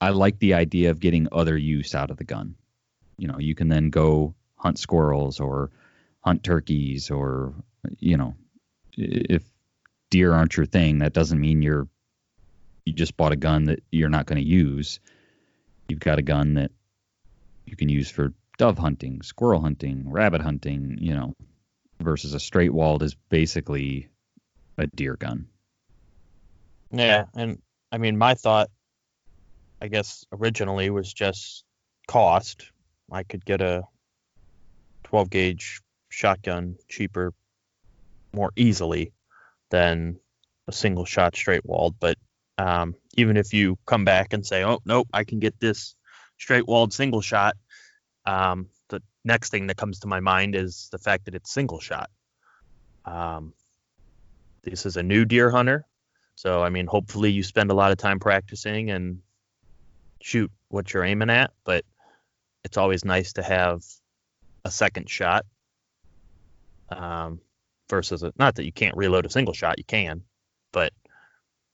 [0.00, 2.54] I like the idea of getting other use out of the gun.
[3.18, 5.70] You know, you can then go hunt squirrels or
[6.20, 7.54] hunt turkeys, or
[7.98, 8.36] you know,
[8.96, 9.42] if
[10.10, 11.88] deer aren't your thing, that doesn't mean you're
[12.84, 15.00] you just bought a gun that you're not going to use.
[15.88, 16.72] You've got a gun that
[17.64, 21.34] you can use for dove hunting, squirrel hunting, rabbit hunting, you know,
[22.00, 24.08] versus a straight walled is basically
[24.78, 25.46] a deer gun.
[26.90, 28.70] Yeah, and I mean, my thought,
[29.80, 31.64] I guess, originally was just
[32.06, 32.70] cost.
[33.10, 33.82] I could get a
[35.04, 37.32] 12 gauge shotgun cheaper,
[38.34, 39.12] more easily
[39.70, 40.18] than
[40.68, 41.96] a single shot straight walled.
[41.98, 42.16] But
[42.58, 45.94] um, even if you come back and say, oh, nope, I can get this
[46.38, 47.56] straight walled single shot,
[48.26, 51.80] um, the next thing that comes to my mind is the fact that it's single
[51.80, 52.10] shot.
[53.04, 53.52] Um,
[54.62, 55.84] this is a new deer hunter.
[56.34, 59.20] So, I mean, hopefully you spend a lot of time practicing and
[60.20, 61.84] shoot what you're aiming at, but
[62.64, 63.82] it's always nice to have
[64.64, 65.44] a second shot
[66.88, 67.40] um,
[67.88, 70.22] versus a, not that you can't reload a single shot, you can,
[70.72, 70.92] but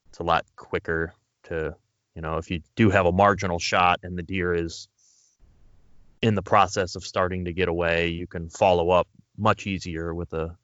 [0.08, 1.12] it's a lot quicker
[1.44, 1.74] to,
[2.14, 4.88] you know, if you do have a marginal shot and the deer is
[6.22, 9.06] in the process of starting to get away, you can follow up
[9.36, 10.56] much easier with a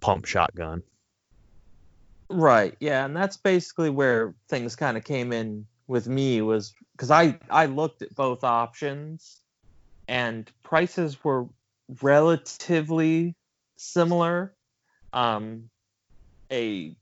[0.00, 0.82] pump shotgun.
[2.28, 2.76] Right.
[2.80, 7.38] Yeah, and that's basically where things kind of came in with me was because I
[7.50, 9.40] I looked at both options,
[10.08, 11.46] and prices were
[12.02, 13.36] relatively
[13.76, 14.54] similar.
[15.12, 15.70] Um,
[16.50, 16.96] a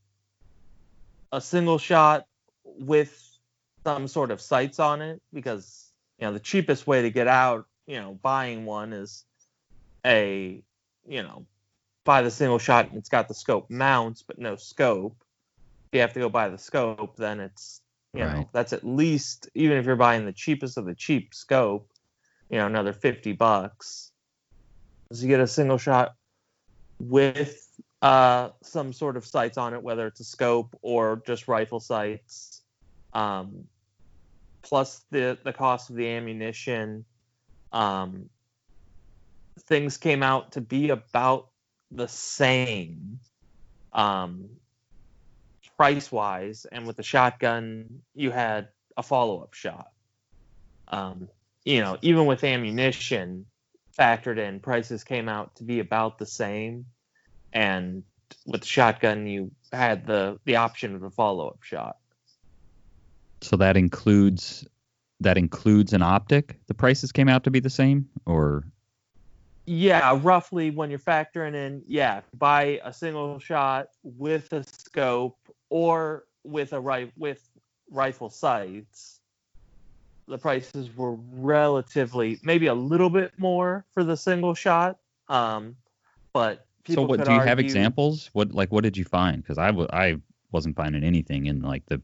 [1.32, 2.26] a single shot
[2.64, 3.38] with
[3.84, 7.66] some sort of sights on it because you know the cheapest way to get out
[7.86, 9.24] you know buying one is
[10.06, 10.62] a
[11.06, 11.44] you know
[12.04, 15.16] buy the single shot and it's got the scope mounts but no scope.
[15.90, 17.80] If you have to go buy the scope, then it's
[18.12, 21.90] you know that's at least even if you're buying the cheapest of the cheap scope,
[22.48, 24.12] you know another fifty bucks.
[25.12, 26.14] So you get a single shot
[26.98, 27.68] with
[28.02, 32.62] uh, some sort of sights on it, whether it's a scope or just rifle sights,
[33.12, 33.64] um,
[34.62, 37.04] plus the the cost of the ammunition.
[37.72, 38.30] um,
[39.66, 41.48] things came out to be about
[41.90, 43.20] the same
[43.92, 44.48] um,
[45.76, 46.66] price wise.
[46.70, 49.90] And with the shotgun, you had a follow up shot.
[50.88, 51.28] Um,
[51.64, 53.46] you know, even with ammunition
[53.98, 56.86] factored in, prices came out to be about the same.
[57.52, 58.02] And
[58.46, 61.96] with the shotgun, you had the the option of a follow up shot.
[63.42, 64.66] So that includes
[65.20, 66.58] that includes an optic.
[66.66, 68.64] The prices came out to be the same, or
[69.66, 75.38] Yeah, roughly when you're factoring in, yeah, buy a single shot with a scope
[75.70, 77.48] or with a ri- with
[77.90, 79.20] rifle sights.
[80.26, 84.98] The prices were relatively, maybe a little bit more for the single shot.
[85.28, 85.76] Um,
[86.32, 88.30] but so what do you have examples?
[88.32, 89.42] What like what did you find?
[89.42, 90.16] Because I w- I
[90.52, 92.00] wasn't finding anything in like the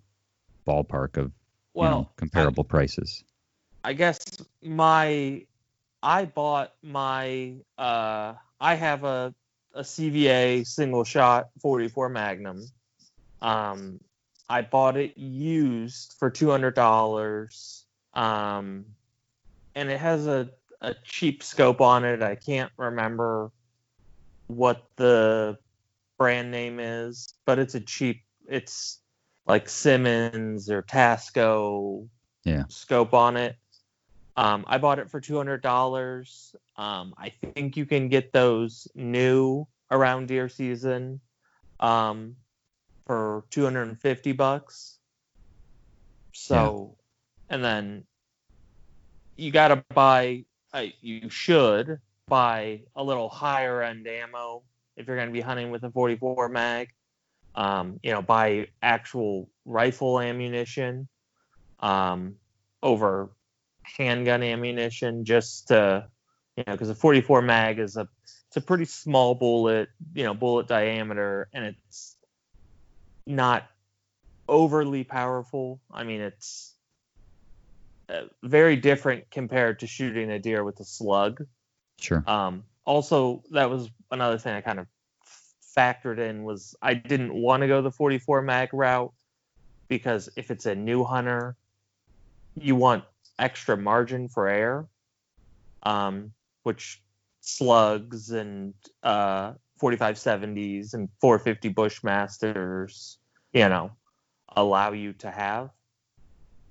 [0.67, 1.33] ballpark of you
[1.75, 3.25] Well, know, comparable prices.
[3.85, 4.19] I guess
[4.63, 5.47] my
[6.03, 9.35] I bought my uh I have a
[9.75, 12.67] a CVA single shot 44 Magnum.
[13.41, 14.01] Um
[14.49, 17.80] I bought it used for $200
[18.15, 18.85] um
[19.75, 20.51] and it has a
[20.81, 22.23] a cheap scope on it.
[22.23, 23.53] I can't remember
[24.47, 25.59] what the
[26.19, 28.99] brand name is, but it's a cheap it's
[29.47, 32.09] like Simmons or Tasco
[32.45, 32.65] Yeah.
[32.69, 33.57] scope on it.
[34.37, 36.55] Um, I bought it for two hundred dollars.
[36.77, 41.21] Um, I think you can get those new around deer season
[41.79, 42.37] um,
[43.07, 44.99] for two hundred and fifty bucks.
[46.33, 46.97] So,
[47.51, 48.05] and then
[49.37, 50.45] you got to buy.
[50.73, 51.99] Uh, you should
[52.29, 54.63] buy a little higher end ammo
[54.97, 56.89] if you're going to be hunting with a 44 mag.
[57.57, 61.09] Um, you know, buy actual rifle ammunition
[61.81, 62.37] um,
[62.83, 63.31] over
[63.83, 66.07] handgun ammunition just to
[66.57, 68.09] you know because a 44 mag is a
[68.47, 72.17] it's a pretty small bullet you know bullet diameter and it's
[73.27, 73.67] not
[74.49, 76.75] overly powerful i mean it's
[78.43, 81.45] very different compared to shooting a deer with a slug
[82.01, 82.25] Sure.
[82.27, 84.87] um, also, that was another thing I kind of
[85.77, 89.13] factored in was I didn't want to go the 44 mag route
[89.89, 91.57] because if it's a new hunter,
[92.57, 93.05] you want
[93.39, 94.87] extra margin for air,
[95.83, 96.33] um,
[96.65, 97.03] which
[97.43, 103.17] slugs and uh, 4570s and 450 Bushmasters,
[103.53, 103.93] you know,
[104.57, 105.71] allow you to have.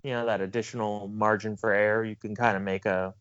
[0.04, 2.04] You know that additional margin for air.
[2.04, 3.14] You can kind of make a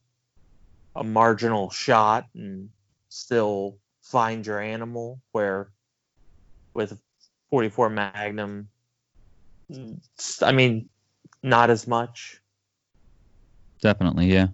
[0.99, 2.71] a marginal shot and
[3.09, 5.71] still find your animal where
[6.75, 6.99] with
[7.51, 8.69] 44 magnum
[10.43, 10.89] i mean
[11.43, 12.41] not as much
[13.81, 14.49] Definitely, yeah.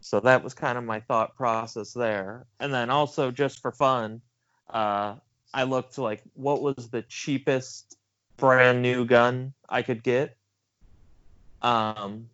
[0.00, 4.20] so that was kind of my thought process there and then also just for fun
[4.70, 5.16] uh,
[5.52, 7.96] i looked like what was the cheapest
[8.36, 10.36] brand new gun i could get
[11.62, 12.28] um,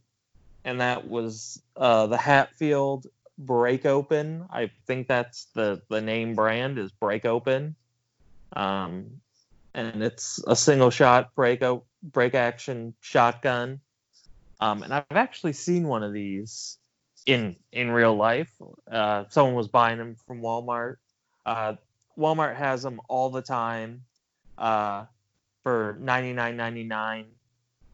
[0.65, 3.07] and that was uh, the hatfield
[3.39, 7.77] break open i think that's the the name brand is break open
[8.57, 9.21] um,
[9.75, 13.81] and it's a single shot break o- break action shotgun
[14.61, 16.79] um, and i've actually seen one of these
[17.27, 18.53] in in real life.
[18.91, 20.97] Uh, someone was buying them from Walmart.
[21.47, 21.75] Uh,
[22.19, 24.05] Walmart has them all the time
[24.59, 25.07] uh,
[25.65, 27.27] for ninety nine ninety nine.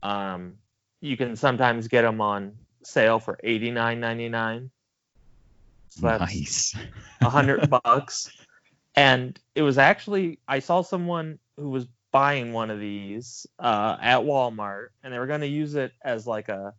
[0.02, 0.58] Um,
[1.04, 4.70] you can sometimes get them on sale for eighty nine ninety nine.
[5.90, 6.76] So that's nice.
[7.22, 8.32] a hundred bucks.
[8.96, 14.20] And it was actually I saw someone who was buying one of these uh, at
[14.20, 16.74] Walmart, and they were going to use it as like a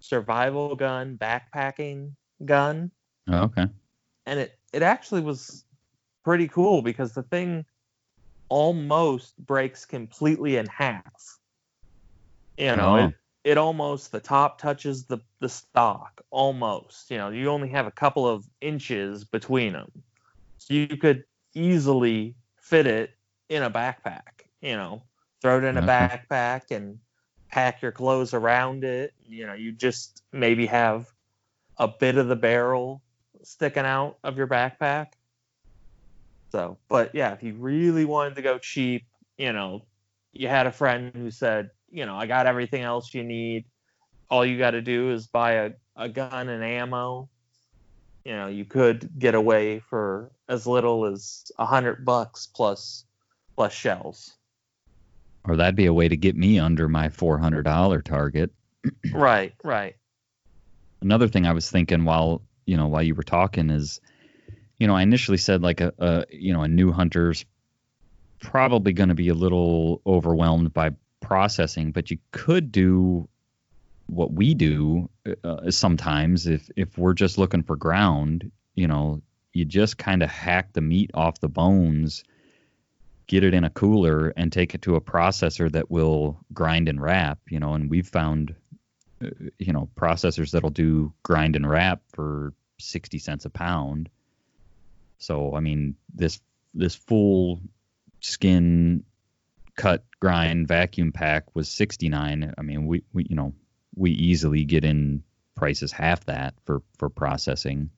[0.00, 2.12] survival gun, backpacking
[2.44, 2.90] gun,
[3.28, 3.66] Oh, okay.
[4.26, 5.64] and it it actually was
[6.24, 7.64] pretty cool because the thing
[8.48, 11.38] almost breaks completely in half.
[12.56, 12.96] You know, Oh.
[12.96, 13.14] it,
[13.44, 17.10] it almost the top touches the the stock almost.
[17.10, 19.90] You know, you only have a couple of inches between them,
[20.58, 21.24] so you could
[21.54, 23.10] easily fit it
[23.48, 24.48] in a backpack.
[24.60, 25.02] You know,
[25.40, 25.90] throw it in a mm-hmm.
[25.90, 26.98] backpack and
[27.50, 29.12] pack your clothes around it.
[29.24, 31.12] You know, you just maybe have
[31.76, 33.02] a bit of the barrel
[33.42, 35.08] sticking out of your backpack.
[36.50, 39.04] So, but yeah, if you really wanted to go cheap,
[39.36, 39.82] you know,
[40.32, 43.64] you had a friend who said, you know, I got everything else you need.
[44.28, 47.28] All you got to do is buy a, a gun and ammo.
[48.24, 53.04] You know, you could get away for as little as a hundred bucks plus
[53.54, 54.32] plus shells.
[55.44, 58.50] Or that'd be a way to get me under my four hundred dollar target.
[59.12, 59.94] right, right.
[61.00, 64.00] another thing I was thinking while you know while you were talking is,
[64.78, 67.44] you know, I initially said like a, a you know a new hunter's
[68.40, 70.90] probably going to be a little overwhelmed by
[71.24, 73.28] processing, but you could do
[74.06, 75.08] what we do
[75.44, 79.22] uh, sometimes if if we're just looking for ground, you know,
[79.52, 82.24] you just kind of hack the meat off the bones,
[83.26, 87.00] get it in a cooler, and take it to a processor that will grind and
[87.00, 87.38] wrap.
[87.48, 88.54] You know, and we've found,
[89.24, 94.10] uh, you know, processors that'll do grind and wrap for sixty cents a pound.
[95.18, 96.40] So I mean, this
[96.74, 97.60] this full
[98.20, 99.04] skin
[99.76, 103.52] cut grind vacuum pack was 69 i mean we, we you know
[103.96, 105.22] we easily get in
[105.54, 107.90] prices half that for for processing.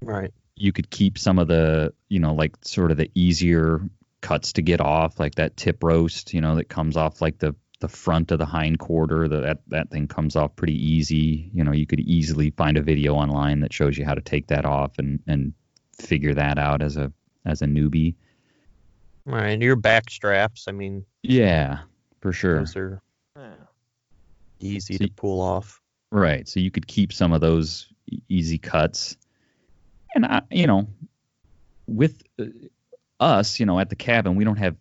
[0.00, 0.32] Right.
[0.54, 3.80] you could keep some of the you know like sort of the easier
[4.20, 7.54] cuts to get off like that tip roast you know that comes off like the
[7.80, 11.50] the front of the hind quarter the, that that thing comes off pretty easy.
[11.52, 14.48] You know you could easily find a video online that shows you how to take
[14.48, 15.52] that off and and
[15.96, 17.12] figure that out as a
[17.44, 18.14] as a newbie
[19.28, 19.48] Right.
[19.50, 21.80] And your back straps, I mean, yeah
[22.20, 23.02] for sure those are
[23.36, 23.52] Yeah.
[24.58, 25.80] easy See- to pull off.
[26.10, 26.48] Right.
[26.48, 27.86] So you could keep some of those
[28.30, 29.16] easy cuts.
[30.14, 30.88] And I, you know,
[31.86, 32.46] with uh,
[33.20, 34.76] us, you know, at the cabin, we don't have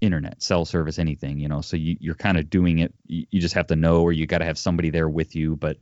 [0.00, 2.94] internet, cell service, anything, you know, so you, you're kind of doing it.
[3.08, 5.56] You, you just have to know, or you got to have somebody there with you.
[5.56, 5.78] But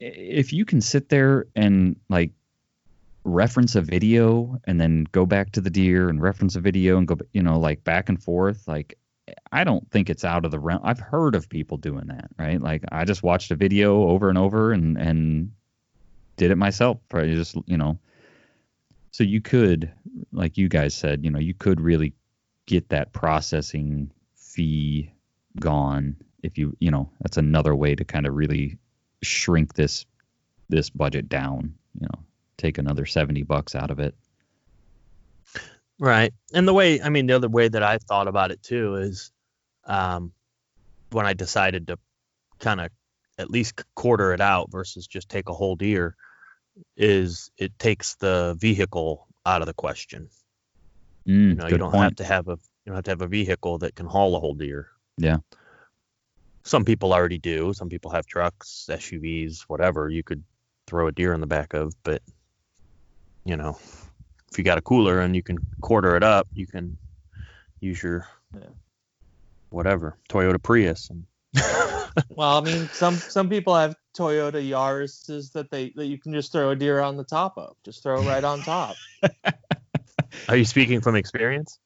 [0.00, 2.32] if you can sit there and like
[3.24, 7.08] reference a video and then go back to the deer and reference a video and
[7.08, 8.98] go, you know, like back and forth, like
[9.50, 10.80] I don't think it's out of the realm.
[10.84, 12.60] I've heard of people doing that, right?
[12.60, 15.52] Like I just watched a video over and over and and
[16.36, 16.98] did it myself.
[17.08, 17.98] Probably just you know.
[19.12, 19.92] So you could,
[20.32, 22.14] like you guys said, you know, you could really
[22.66, 25.12] get that processing fee
[25.60, 28.76] gone if you, you know, that's another way to kind of really
[29.22, 30.04] shrink this
[30.68, 31.74] this budget down.
[31.98, 32.24] You know,
[32.56, 34.14] take another seventy bucks out of it.
[35.98, 36.32] Right.
[36.52, 39.30] And the way, I mean, the other way that I thought about it too is
[39.84, 40.32] um,
[41.10, 41.98] when I decided to
[42.58, 42.90] kind of
[43.38, 46.16] at least quarter it out versus just take a whole deer,
[46.96, 50.28] is it takes the vehicle out of the question.
[51.28, 52.02] Mm, You know, you don't point.
[52.04, 54.40] have to have a you don't have to have a vehicle that can haul a
[54.40, 54.88] whole deer.
[55.16, 55.38] Yeah.
[56.64, 57.72] Some people already do.
[57.72, 60.08] Some people have trucks, SUVs, whatever.
[60.08, 60.42] You could
[60.86, 62.20] throw a deer in the back of, but
[63.44, 63.78] you know,
[64.50, 66.96] if you got a cooler and you can quarter it up, you can
[67.80, 68.70] use your Yeah.
[69.70, 71.26] whatever Toyota Prius and
[72.36, 76.52] Well, I mean, some some people have Toyota Yaris's that they that you can just
[76.52, 77.76] throw a deer on the top of.
[77.84, 78.96] Just throw it right on top.
[80.48, 81.78] Are you speaking from experience?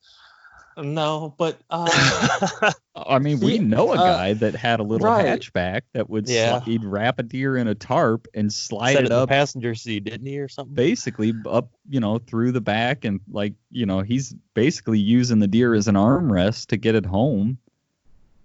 [0.77, 2.73] No, but uh,
[3.07, 5.25] I mean, we know a uh, guy that had a little right.
[5.27, 6.61] hatchback that would Yeah.
[6.61, 9.29] sli- he'd wrap a deer in a tarp and slide Set it in the up
[9.29, 10.75] passenger seat, didn't he, or something?
[10.75, 15.47] basically up, you know, through the back and like, you know, he's basically using the
[15.49, 17.59] deer as an armrest to get it home.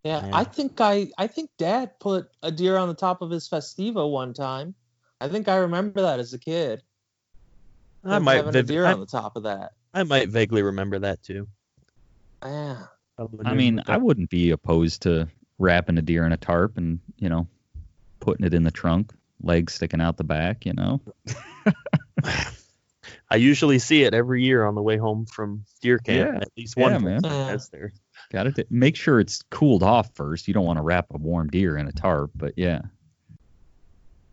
[0.03, 0.35] yeah, Yeah.
[0.37, 4.09] I think I I think Dad put a deer on the top of his Festiva
[4.09, 4.75] one time.
[5.21, 6.83] I think I remember that as a kid.
[8.03, 9.71] I Him might, having a deer I, on the top of that.
[9.93, 11.47] I might vaguely remember that too.
[12.43, 12.83] Yeah.
[13.45, 15.27] I mean, I wouldn't be opposed to
[15.59, 17.47] wrapping a deer in a tarp and, you know,
[18.19, 21.01] putting it in the trunk, legs sticking out the back, you know.
[23.29, 26.33] I usually see it every year on the way home from deer camp.
[26.33, 26.41] Yeah.
[26.41, 27.23] At least one Yeah, man.
[27.23, 27.93] has there.
[28.31, 30.47] Got to make sure it's cooled off first.
[30.47, 32.81] You don't want to wrap a warm deer in a tarp, but yeah,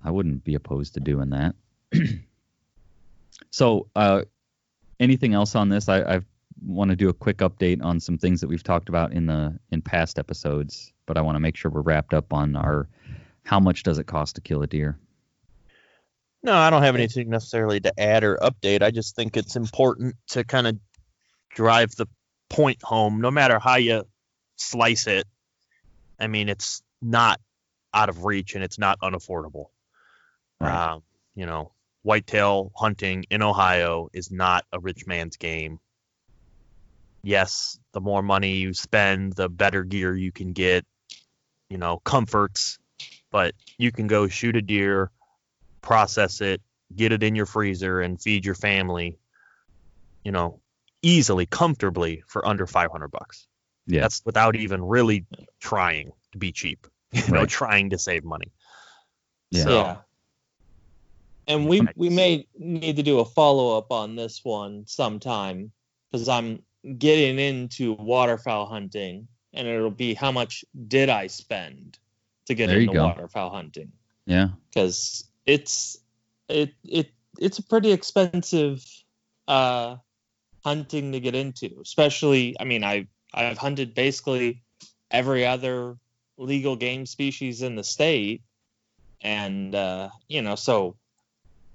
[0.02, 1.54] I wouldn't be opposed to doing that.
[3.50, 4.22] so, uh,
[4.98, 5.88] anything else on this?
[5.88, 6.20] I, I
[6.64, 9.58] want to do a quick update on some things that we've talked about in the
[9.70, 12.88] in past episodes, but I want to make sure we're wrapped up on our
[13.44, 14.98] how much does it cost to kill a deer?
[16.42, 18.82] No, I don't have anything necessarily to add or update.
[18.82, 20.78] I just think it's important to kind of
[21.50, 22.06] drive the
[22.48, 24.04] point home, no matter how you
[24.56, 25.26] slice it.
[26.18, 27.40] I mean, it's not
[27.92, 29.66] out of reach and it's not unaffordable.
[30.60, 30.92] Right.
[30.92, 31.02] Um,
[31.34, 35.78] you know, whitetail hunting in Ohio is not a rich man's game.
[37.22, 40.86] Yes, the more money you spend, the better gear you can get,
[41.68, 42.78] you know, comforts,
[43.30, 45.10] but you can go shoot a deer,
[45.82, 46.62] process it,
[46.94, 49.18] get it in your freezer, and feed your family,
[50.24, 50.60] you know,
[51.02, 53.46] easily, comfortably for under 500 bucks.
[53.86, 54.02] Yeah.
[54.02, 55.26] That's without even really
[55.60, 58.50] trying to be cheap, you know, trying to save money.
[59.50, 59.62] Yeah.
[59.64, 59.96] So- Yeah.
[61.46, 65.72] And we we may need to do a follow up on this one sometime
[66.12, 66.62] because I'm
[66.98, 71.98] getting into waterfowl hunting, and it'll be how much did I spend
[72.46, 73.92] to get There into waterfowl hunting.
[74.26, 74.48] Yeah.
[74.70, 75.98] because it's
[76.48, 78.84] it it it's a pretty expensive
[79.48, 79.96] uh
[80.64, 84.62] hunting to get into especially i mean i i've hunted basically
[85.10, 85.96] every other
[86.36, 88.42] legal game species in the state
[89.22, 90.96] and uh you know so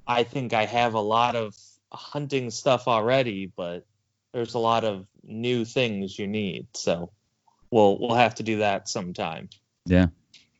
[0.07, 1.55] i think i have a lot of
[1.91, 3.85] hunting stuff already but
[4.35, 7.09] there's a lot of new things you need so
[7.71, 9.49] we'll we'll have to do that sometime
[9.85, 10.07] Yeah.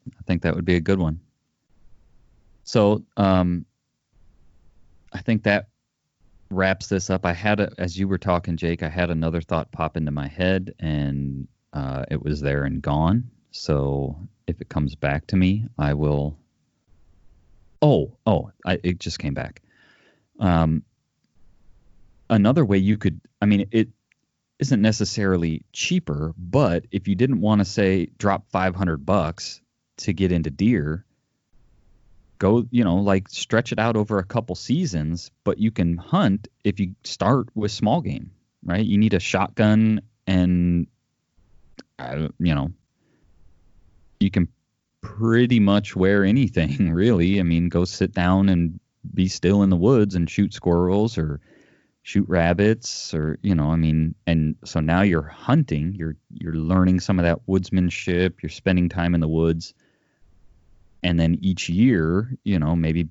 [0.08, 1.20] I think that would be a good one.
[2.64, 3.66] So, um,
[5.14, 5.70] I think that
[6.50, 7.26] wraps this up.
[7.26, 10.28] I had, a, as you were talking, Jake, I had another thought pop into my
[10.28, 13.30] head, and uh, it was there and gone.
[13.52, 14.18] So,
[14.48, 16.38] if it comes back to me, I will.
[17.82, 19.62] Oh, oh, I, it just came back.
[20.40, 20.84] Um,
[22.30, 23.90] another way you could, I mean, it
[24.60, 29.62] isn't necessarily cheaper, but if you didn't want to say drop 500 bucks
[29.98, 31.06] to get into deer,
[32.40, 36.48] go, you know, like stretch it out over a couple seasons, but you can hunt
[36.64, 38.32] if you start with small game,
[38.64, 38.86] right?
[38.86, 40.88] You need a shotgun and
[42.00, 42.72] I, you know,
[44.20, 44.48] you can
[45.02, 47.40] pretty much wear anything really.
[47.40, 48.80] I mean, go sit down and
[49.14, 51.40] be still in the woods and shoot squirrels or
[52.06, 57.00] shoot rabbits or you know i mean and so now you're hunting you're you're learning
[57.00, 59.74] some of that woodsmanship you're spending time in the woods.
[61.02, 63.10] And then each year you know maybe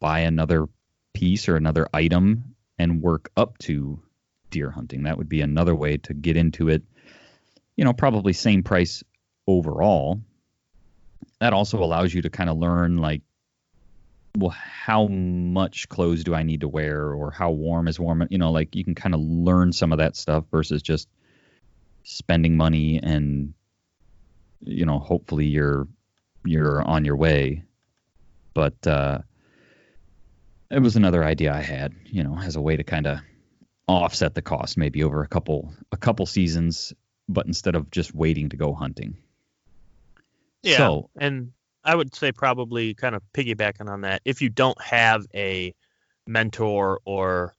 [0.00, 0.66] buy another
[1.14, 4.02] piece or another item and work up to
[4.50, 5.04] deer hunting.
[5.04, 6.82] That would be another way to get into it
[7.76, 9.04] you know probably same price
[9.46, 10.20] overall.
[11.38, 13.22] That also allows you to kind of learn like
[14.36, 18.38] well how much clothes do i need to wear or how warm is warm you
[18.38, 21.08] know like you can kind of learn some of that stuff versus just
[22.04, 23.52] spending money and
[24.64, 25.86] you know hopefully you're
[26.44, 27.62] you're on your way
[28.54, 29.18] but uh
[30.70, 33.18] it was another idea i had you know as a way to kind of
[33.86, 36.92] offset the cost maybe over a couple a couple seasons
[37.28, 39.16] but instead of just waiting to go hunting
[40.62, 40.78] Yeah.
[40.78, 41.52] so and
[41.84, 45.74] I would say probably kind of piggybacking on that, if you don't have a
[46.26, 47.54] mentor or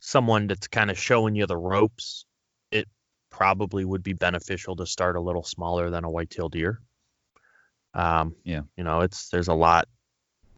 [0.00, 2.26] someone that's kind of showing you the ropes,
[2.70, 2.86] it
[3.30, 6.80] probably would be beneficial to start a little smaller than a white-tailed deer.
[7.94, 8.62] Um, Yeah.
[8.76, 9.88] You know, it's there's a lot,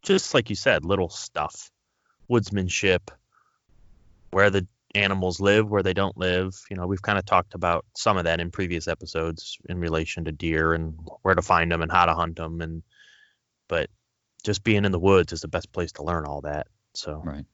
[0.03, 1.70] just like you said, little stuff,
[2.28, 3.11] woodsmanship,
[4.32, 4.66] where the
[4.99, 6.55] animals live, where they don't live.
[6.70, 10.24] You know, we've kind of talked about some of that in previous episodes in relation
[10.24, 12.61] to deer and where to find them and how to hunt them.
[12.61, 12.82] And
[13.68, 13.88] but
[14.44, 16.66] just being in the woods is the best place to learn all that.
[16.94, 17.44] So right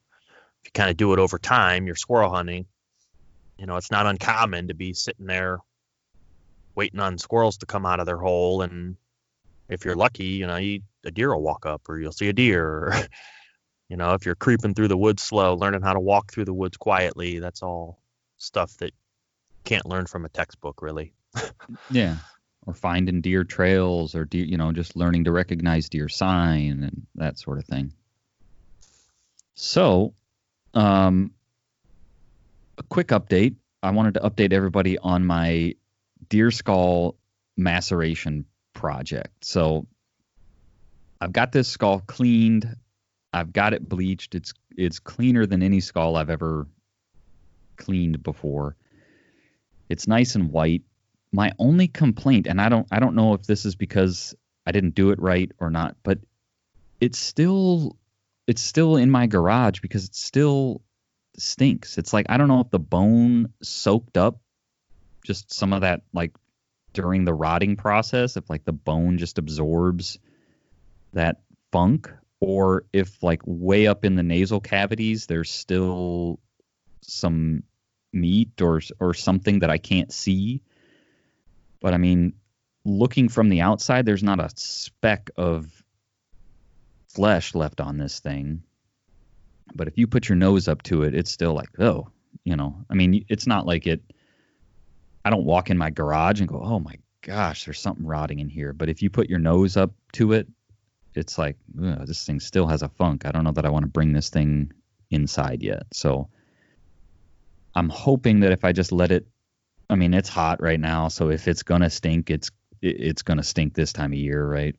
[0.65, 2.65] if you kind of do it over time, you're squirrel hunting.
[3.59, 5.59] You know, it's not uncommon to be sitting there
[6.75, 8.97] waiting on squirrels to come out of their hole, and
[9.69, 12.33] if you're lucky, you know, you, a deer will walk up, or you'll see a
[12.33, 12.65] deer.
[12.65, 12.93] Or,
[13.95, 16.53] you know, if you're creeping through the woods slow, learning how to walk through the
[16.53, 18.01] woods quietly, that's all
[18.39, 18.93] stuff that
[19.63, 21.15] can't learn from a textbook, really.
[21.93, 22.17] Yeah.
[22.67, 27.07] Or finding deer trails or deer, you know, just learning to recognize deer sign and
[27.15, 27.93] that sort of thing.
[29.55, 30.15] So,
[30.75, 31.31] um,
[32.77, 33.55] a quick update.
[33.81, 35.77] I wanted to update everybody on my
[36.29, 37.15] deer skull
[37.57, 39.45] maceration project.
[39.45, 39.87] So,
[41.21, 42.75] I've got this skull cleaned.
[43.35, 44.35] I've got it bleached.
[44.35, 46.67] It's it's cleaner than any skull I've ever
[47.77, 48.77] cleaned before.
[49.89, 50.83] It's nice and white
[51.35, 54.35] my only complaint and i don't i don't know if this is because
[54.67, 56.19] i didn't do it right or not but
[57.01, 57.97] it's still
[58.47, 60.81] it's still in my garage because it still
[61.37, 64.39] stinks it's like i don't know if the bone soaked up
[65.25, 66.31] just some of that like
[66.93, 70.21] during the rotting process if like the bone just absorbs
[71.15, 71.41] that
[71.73, 76.39] funk or if like way up in the nasal cavities there's still
[77.03, 77.63] some
[78.13, 80.63] meat or or something that i can't see
[81.85, 82.33] but I mean,
[82.87, 85.85] looking from the outside, there's not a speck of
[87.09, 88.63] flesh left on this thing.
[89.75, 92.09] But if you put your nose up to it, it's still like, oh,
[92.43, 94.01] you know, I mean, it's not like it.
[95.27, 98.49] I don't walk in my garage and go, oh my gosh, there's something rotting in
[98.49, 98.73] here.
[98.73, 100.49] But if you put your nose up to it,
[101.17, 103.27] it's like, this thing still has a funk.
[103.27, 104.73] I don't know that I want to bring this thing
[105.11, 105.85] inside yet.
[105.93, 106.29] So
[107.75, 109.27] I'm hoping that if I just let it
[109.89, 112.51] I mean, it's hot right now, so if it's gonna stink, it's
[112.81, 114.75] it's gonna stink this time of year, right?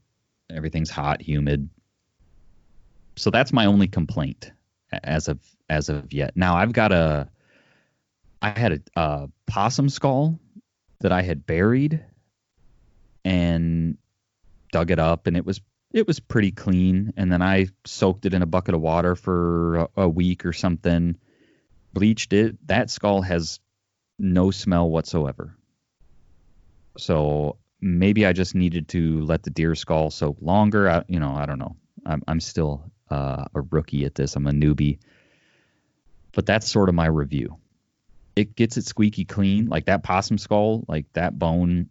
[0.50, 1.70] Everything's hot, humid.
[3.16, 4.52] So that's my only complaint
[4.92, 6.36] as of as of yet.
[6.36, 7.30] Now I've got a
[8.42, 10.40] I had a, a possum skull
[11.00, 12.04] that I had buried
[13.24, 13.98] and
[14.72, 15.62] dug it up, and it was
[15.96, 17.14] it was pretty clean.
[17.16, 20.52] And then I soaked it in a bucket of water for a, a week or
[20.52, 21.16] something,
[21.94, 22.58] bleached it.
[22.68, 23.62] That skull has
[24.20, 25.56] no smell whatsoever.
[26.98, 30.90] So maybe I just needed to let the deer skull soak longer.
[30.90, 31.78] I, you know, I don't know.
[32.06, 34.36] I'm, I'm still uh, a rookie at this.
[34.36, 35.00] I'm a newbie.
[36.34, 37.56] But that's sort of my review.
[38.36, 39.68] It gets it squeaky clean.
[39.68, 41.90] Like that possum skull, like that bone,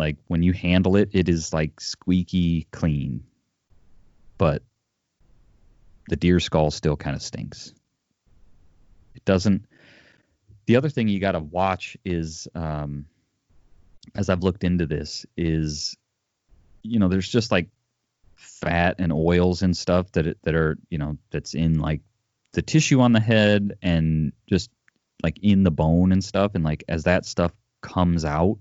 [0.00, 3.22] like when you handle it, it is like squeaky clean.
[4.38, 4.62] But
[6.08, 7.72] the deer skull still kind of stinks.
[9.14, 9.66] It doesn't.
[10.66, 13.06] The other thing you got to watch is, um,
[14.14, 15.96] as I've looked into this, is,
[16.82, 17.68] you know, there's just like
[18.36, 22.00] fat and oils and stuff that that are you know that's in like
[22.52, 24.70] the tissue on the head and just
[25.22, 28.58] like in the bone and stuff and like as that stuff comes out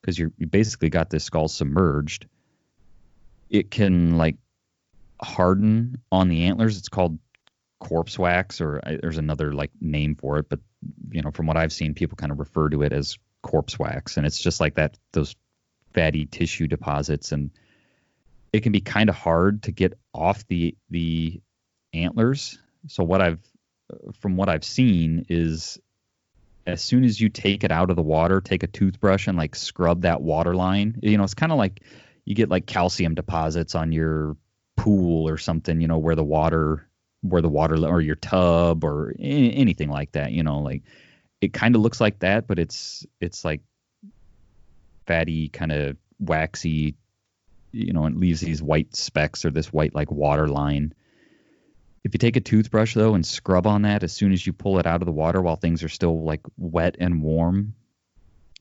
[0.00, 2.26] because you're you basically got this skull submerged
[3.50, 4.36] it can like
[5.20, 7.18] harden on the antlers it's called
[7.78, 10.60] corpse wax or uh, there's another like name for it but
[11.10, 14.16] you know from what i've seen people kind of refer to it as corpse wax
[14.16, 15.36] and it's just like that those
[15.94, 17.50] fatty tissue deposits and
[18.52, 21.40] it can be kind of hard to get off the the
[21.92, 22.58] antlers.
[22.88, 23.40] So what I've
[24.20, 25.78] from what I've seen is
[26.66, 29.54] as soon as you take it out of the water, take a toothbrush and like
[29.54, 30.98] scrub that water line.
[31.02, 31.82] You know, it's kind of like
[32.24, 34.36] you get like calcium deposits on your
[34.76, 36.88] pool or something, you know, where the water
[37.22, 40.82] where the water or your tub or anything like that, you know, like
[41.40, 43.62] it kind of looks like that, but it's it's like
[45.06, 46.96] fatty kind of waxy
[47.72, 50.94] you know, it leaves these white specks or this white like water line.
[52.04, 54.78] If you take a toothbrush though and scrub on that as soon as you pull
[54.78, 57.74] it out of the water while things are still like wet and warm,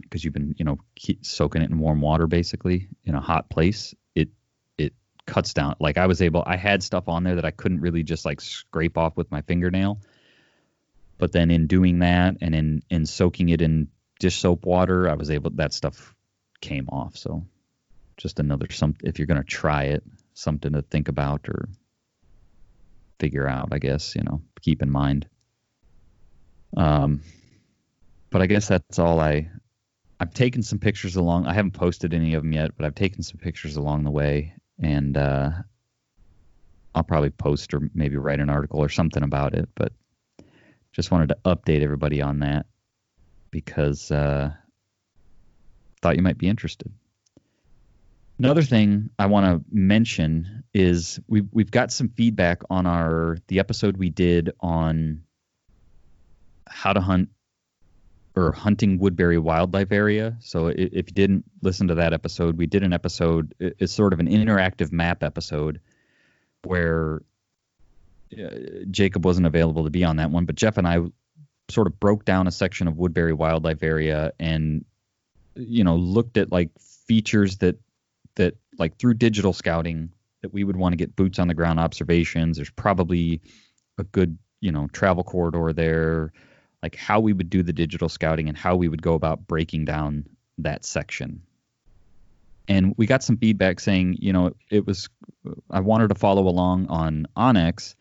[0.01, 0.79] because you've been you know
[1.21, 3.95] soaking it in warm water basically in a hot place,
[5.25, 5.75] cuts down.
[5.79, 8.41] Like I was able, I had stuff on there that I couldn't really just like
[8.41, 9.99] scrape off with my fingernail,
[11.17, 13.87] but then in doing that and in in soaking it in
[14.19, 16.15] dish soap water, I was able that stuff
[16.61, 17.17] came off.
[17.17, 17.45] So
[18.17, 20.03] just another some if you're going to try it,
[20.33, 21.69] something to think about or
[23.19, 23.69] figure out.
[23.71, 25.27] I guess you know keep in mind.
[26.75, 27.21] Um,
[28.29, 29.49] but I guess that's all I.
[30.17, 31.45] I've taken some pictures along.
[31.45, 34.53] I haven't posted any of them yet, but I've taken some pictures along the way,
[34.81, 35.51] and uh,
[36.93, 39.69] I'll probably post or maybe write an article or something about it.
[39.75, 39.93] But
[40.91, 42.65] just wanted to update everybody on that
[43.51, 44.51] because uh,
[46.01, 46.91] thought you might be interested.
[48.37, 53.59] Another thing I want to mention is we've we've got some feedback on our the
[53.59, 55.23] episode we did on
[56.67, 57.29] how to hunt
[58.35, 60.37] or hunting Woodbury wildlife area.
[60.41, 63.53] So if you didn't listen to that episode, we did an episode.
[63.59, 65.79] It's sort of an interactive map episode
[66.63, 67.21] where
[68.37, 68.49] uh,
[68.91, 70.99] Jacob wasn't available to be on that one, but Jeff and I
[71.69, 74.85] sort of broke down a section of Woodbury wildlife area and
[75.55, 76.69] you know looked at like
[77.07, 77.79] features that
[78.35, 80.11] that like through digital scouting
[80.41, 82.57] that we would want to get boots on the ground observations.
[82.57, 83.41] There's probably
[83.97, 86.33] a good, you know, travel corridor there,
[86.85, 89.85] like how we would do the digital scouting and how we would go about breaking
[89.85, 90.23] down
[90.59, 91.41] that section.
[92.67, 95.09] And we got some feedback saying, you know, it was
[95.71, 97.95] I wanted to follow along on onX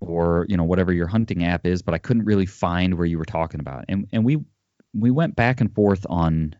[0.00, 3.18] or, you know, whatever your hunting app is, but I couldn't really find where you
[3.18, 3.84] were talking about.
[3.88, 4.38] And and we
[4.92, 6.56] we went back and forth on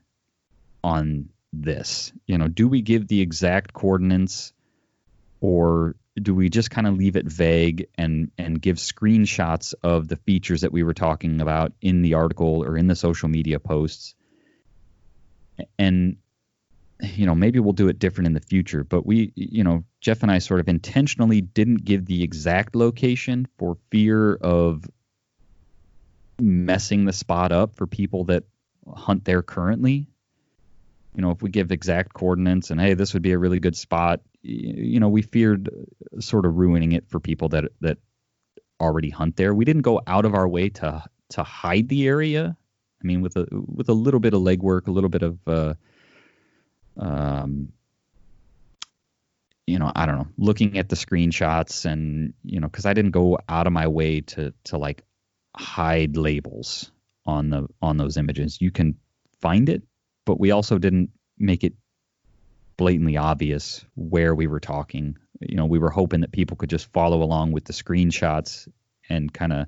[0.85, 2.13] on this?
[2.29, 4.53] You know, do we give the exact coordinates
[5.41, 10.17] or do we just kind of leave it vague and and give screenshots of the
[10.17, 14.15] features that we were talking about in the article or in the social media posts?
[15.79, 16.17] And
[17.01, 20.23] you know, maybe we'll do it different in the future, but we, you know, Jeff
[20.23, 24.85] and I sort of intentionally didn't give the exact location for fear of
[26.39, 28.45] messing the spot up for people that
[28.87, 30.09] hunt there currently
[31.15, 33.77] you know, if we give exact coordinates and hey, this would be a really good
[33.77, 35.71] spot, you know, we feared
[36.19, 37.99] sort of ruining it for people that that
[38.81, 39.55] already hunt there.
[39.55, 42.57] We didn't go out of our way to to hide the area.
[43.03, 45.75] I mean, with a with a little bit of legwork, a little bit of uh,
[46.99, 47.73] um,
[49.67, 53.13] you know, I don't know, looking at the screenshots and you know, because I didn't
[53.13, 55.03] go out of my way to to like
[55.57, 56.91] hide labels
[57.27, 58.61] on the on those images.
[58.61, 58.97] You can
[59.41, 59.83] find it
[60.31, 61.75] but we also didn't make it
[62.81, 65.19] blatantly obvious where we were talking.
[65.39, 68.67] You know, we were hoping that people could just follow along with the screenshots
[69.07, 69.67] and kind of,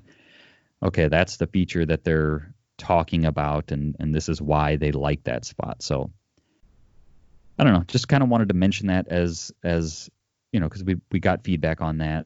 [0.81, 5.25] okay, that's the feature that they're talking about, and and this is why they like
[5.25, 5.83] that spot.
[5.83, 6.09] So
[7.59, 7.83] I don't know.
[7.87, 10.09] Just kind of wanted to mention that as as
[10.51, 12.25] you know because we we got feedback on that.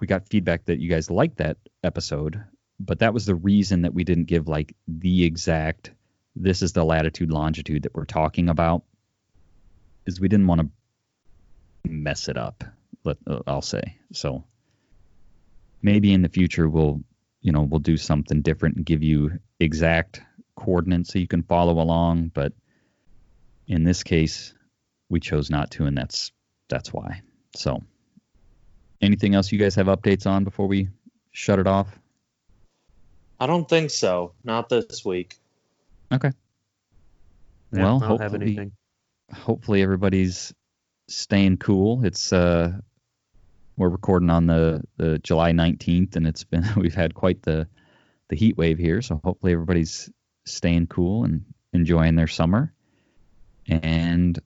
[0.00, 2.42] We got feedback that you guys liked that episode,
[2.80, 5.92] but that was the reason that we didn't give like the exact.
[6.34, 8.82] This is the latitude longitude that we're talking about.
[10.06, 10.68] Is we didn't want to
[11.90, 12.64] mess it up.
[13.04, 14.44] Let uh, I'll say so.
[15.82, 17.00] Maybe in the future we'll
[17.42, 20.22] you know we'll do something different and give you exact
[20.56, 22.30] coordinates so you can follow along.
[22.34, 22.52] But
[23.68, 24.54] in this case,
[25.08, 26.32] we chose not to, and that's
[26.68, 27.22] that's why.
[27.54, 27.82] So,
[29.00, 30.88] anything else you guys have updates on before we
[31.32, 31.98] shut it off?
[33.38, 34.32] I don't think so.
[34.44, 35.36] Not this week.
[36.12, 36.32] Okay.
[37.72, 38.72] Yeah, well, I don't have hopefully, anything.
[39.32, 40.54] Hopefully everybody's
[41.08, 42.04] staying cool.
[42.04, 42.72] It's uh,
[43.76, 47.68] we're recording on the the July nineteenth, and it's been we've had quite the
[48.28, 49.02] the heat wave here.
[49.02, 50.10] So hopefully everybody's
[50.44, 52.72] staying cool and enjoying their summer.
[53.68, 54.38] And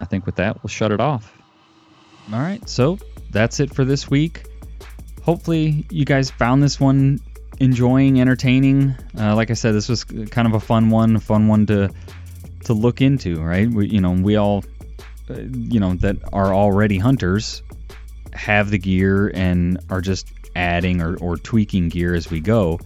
[0.00, 1.36] I think with that, we'll shut it off.
[2.32, 2.66] All right.
[2.68, 2.98] So
[3.30, 4.44] that's it for this week.
[5.22, 7.20] Hopefully, you guys found this one
[7.58, 8.94] enjoying, entertaining.
[9.18, 11.90] Uh, like I said, this was kind of a fun one, a fun one to
[12.64, 13.68] to look into, right?
[13.68, 14.64] We, you know, we all,
[15.28, 17.62] uh, you know, that are already hunters
[18.32, 22.78] have the gear and are just adding or, or tweaking gear as we go.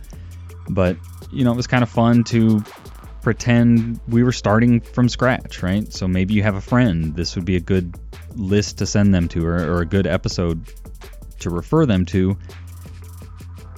[0.68, 0.96] But,
[1.30, 2.62] you know, it was kind of fun to
[3.22, 5.92] pretend we were starting from scratch, right?
[5.92, 7.14] So maybe you have a friend.
[7.16, 7.94] This would be a good
[8.36, 10.64] list to send them to or, or a good episode
[11.40, 12.36] to refer them to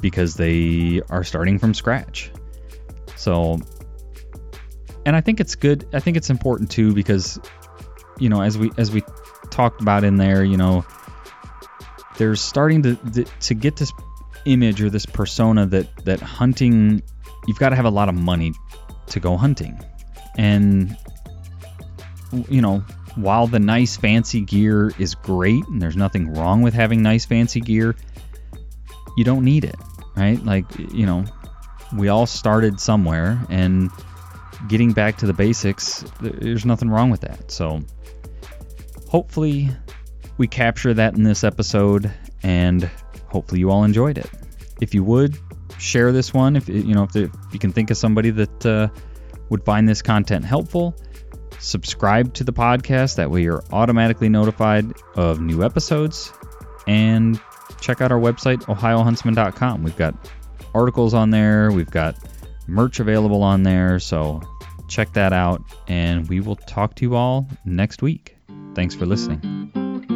[0.01, 2.31] because they are starting from scratch.
[3.17, 3.61] So,
[5.07, 5.87] and I think it's good.
[5.95, 7.41] I think it's important too because,
[8.19, 9.03] you know, as we as we
[9.51, 10.85] talked about in there, you know,
[12.19, 13.93] there's starting to to get this
[14.45, 17.03] image or this persona that that hunting,
[17.47, 18.53] you've got to have a lot of money
[19.07, 19.81] to go hunting,
[20.37, 20.97] and
[22.49, 22.79] you know,
[23.15, 27.61] while the nice fancy gear is great and there's nothing wrong with having nice fancy
[27.61, 27.95] gear,
[29.17, 29.77] you don't need it,
[30.17, 30.45] right?
[30.45, 31.25] Like, you know,
[31.97, 33.89] we all started somewhere and
[34.69, 37.51] getting back to the basics, there's nothing wrong with that.
[37.51, 37.81] So,
[39.09, 39.71] hopefully,
[40.39, 42.91] we capture that in this episode and
[43.29, 44.31] hopefully you all enjoyed it.
[44.81, 45.39] If you would
[45.79, 48.89] share this one, if you know if, if you can think of somebody that uh,
[49.49, 50.97] would find this content helpful,
[51.59, 53.17] subscribe to the podcast.
[53.17, 56.33] That way you're automatically notified of new episodes.
[56.87, 57.41] And
[57.81, 59.83] check out our website, ohiohuntsman.com.
[59.83, 60.15] We've got
[60.75, 62.17] articles on there, we've got
[62.67, 63.99] merch available on there.
[63.99, 64.41] So
[64.89, 65.63] check that out.
[65.89, 68.37] And we will talk to you all next week.
[68.75, 70.16] Thanks for listening.